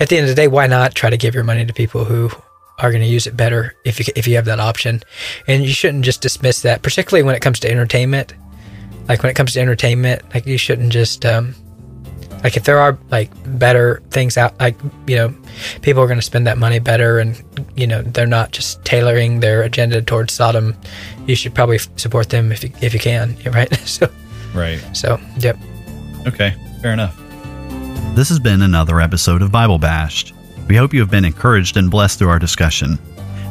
at 0.00 0.10
the 0.10 0.18
end 0.18 0.24
of 0.24 0.28
the 0.28 0.42
day, 0.42 0.48
why 0.48 0.66
not 0.66 0.94
try 0.94 1.08
to 1.08 1.16
give 1.16 1.34
your 1.34 1.44
money 1.44 1.64
to 1.64 1.72
people 1.72 2.04
who 2.04 2.30
are 2.78 2.90
going 2.90 3.02
to 3.02 3.08
use 3.08 3.26
it 3.26 3.36
better 3.36 3.74
if 3.84 3.98
you 3.98 4.04
if 4.16 4.26
you 4.28 4.36
have 4.36 4.44
that 4.46 4.60
option, 4.60 5.02
and 5.46 5.64
you 5.64 5.72
shouldn't 5.72 6.04
just 6.04 6.20
dismiss 6.22 6.62
that, 6.62 6.82
particularly 6.82 7.22
when 7.22 7.34
it 7.34 7.40
comes 7.40 7.58
to 7.60 7.70
entertainment. 7.70 8.34
Like 9.08 9.22
when 9.22 9.30
it 9.30 9.34
comes 9.34 9.52
to 9.54 9.60
entertainment, 9.60 10.22
like 10.34 10.46
you 10.46 10.58
shouldn't 10.58 10.92
just 10.92 11.24
um, 11.24 11.54
like 12.42 12.56
if 12.56 12.64
there 12.64 12.78
are 12.78 12.98
like 13.10 13.30
better 13.58 14.02
things 14.10 14.36
out 14.36 14.58
like 14.60 14.76
you 15.06 15.16
know 15.16 15.34
people 15.82 16.02
are 16.02 16.06
going 16.06 16.18
to 16.18 16.24
spend 16.26 16.46
that 16.46 16.58
money 16.58 16.78
better 16.80 17.18
and 17.18 17.42
you 17.76 17.86
know 17.86 18.02
they're 18.02 18.26
not 18.26 18.50
just 18.52 18.84
tailoring 18.84 19.40
their 19.40 19.62
agenda 19.62 20.02
towards 20.02 20.32
sodom 20.34 20.76
you 21.26 21.34
should 21.34 21.54
probably 21.54 21.76
f- 21.76 21.88
support 21.96 22.28
them 22.28 22.52
if 22.52 22.62
you, 22.62 22.70
if 22.82 22.92
you 22.92 23.00
can 23.00 23.36
right 23.52 23.72
so 23.86 24.08
Right. 24.54 24.80
so 24.94 25.18
yep 25.38 25.56
Okay. 26.26 26.54
Fair 26.82 26.92
enough. 26.92 27.16
This 28.16 28.28
has 28.30 28.40
been 28.40 28.60
another 28.62 29.00
episode 29.00 29.40
of 29.42 29.52
Bible 29.52 29.78
Bashed. 29.78 30.34
We 30.68 30.76
hope 30.76 30.92
you 30.92 31.00
have 31.00 31.10
been 31.10 31.24
encouraged 31.24 31.76
and 31.76 31.90
blessed 31.90 32.18
through 32.18 32.28
our 32.28 32.38
discussion. 32.38 32.98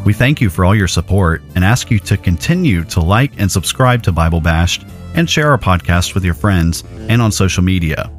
We 0.05 0.13
thank 0.13 0.41
you 0.41 0.49
for 0.49 0.65
all 0.65 0.75
your 0.75 0.87
support 0.87 1.41
and 1.55 1.63
ask 1.63 1.89
you 1.89 1.97
to 1.99 2.17
continue 2.17 2.83
to 2.85 2.99
like 2.99 3.31
and 3.39 3.51
subscribe 3.51 4.03
to 4.03 4.11
Bible 4.11 4.41
Bashed 4.41 4.85
and 5.15 5.29
share 5.29 5.49
our 5.49 5.57
podcast 5.57 6.13
with 6.13 6.23
your 6.23 6.33
friends 6.33 6.83
and 7.09 7.21
on 7.21 7.31
social 7.31 7.63
media. 7.63 8.11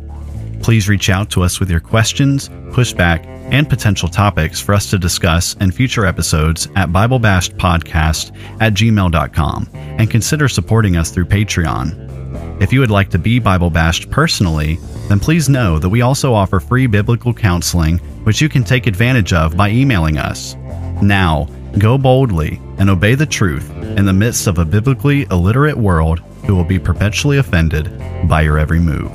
Please 0.63 0.89
reach 0.89 1.11
out 1.11 1.31
to 1.31 1.43
us 1.43 1.61
with 1.61 1.71
your 1.71 1.81
questions, 1.81 2.49
pushback, 2.73 3.25
and 3.53 3.69
potential 3.69 4.09
topics 4.09 4.61
for 4.61 4.75
us 4.75 4.91
to 4.91 4.99
discuss 4.99 5.55
in 5.61 5.71
future 5.71 6.07
episodes 6.07 6.67
at 6.75 6.89
BibleBashedPodcast 6.89 8.37
at 8.61 8.75
gmail.com 8.75 9.69
and 9.75 10.11
consider 10.11 10.49
supporting 10.49 10.97
us 10.97 11.11
through 11.11 11.27
Patreon. 11.27 12.61
If 12.61 12.73
you 12.73 12.81
would 12.81 12.91
like 12.91 13.11
to 13.11 13.19
be 13.19 13.39
Bible 13.39 13.71
bashed 13.71 14.11
personally, 14.11 14.77
then 15.09 15.21
please 15.21 15.49
know 15.49 15.79
that 15.79 15.89
we 15.89 16.01
also 16.01 16.35
offer 16.35 16.59
free 16.59 16.87
biblical 16.87 17.33
counseling, 17.33 18.01
which 18.27 18.41
you 18.41 18.49
can 18.49 18.65
take 18.65 18.89
advantage 18.89 19.33
of 19.33 19.57
by 19.57 19.71
emailing 19.71 20.19
us. 20.19 20.57
Now, 21.01 21.47
go 21.79 21.97
boldly 21.97 22.61
and 22.79 22.91
obey 22.91 23.15
the 23.15 23.25
truth 23.25 23.71
in 23.71 24.05
the 24.05 24.13
midst 24.13 24.49
of 24.49 24.59
a 24.59 24.65
biblically 24.65 25.29
illiterate 25.31 25.77
world 25.77 26.19
who 26.45 26.57
will 26.57 26.65
be 26.65 26.81
perpetually 26.81 27.39
offended 27.39 27.89
by 28.29 28.41
your 28.41 28.59
every 28.59 28.81
move. 28.81 29.13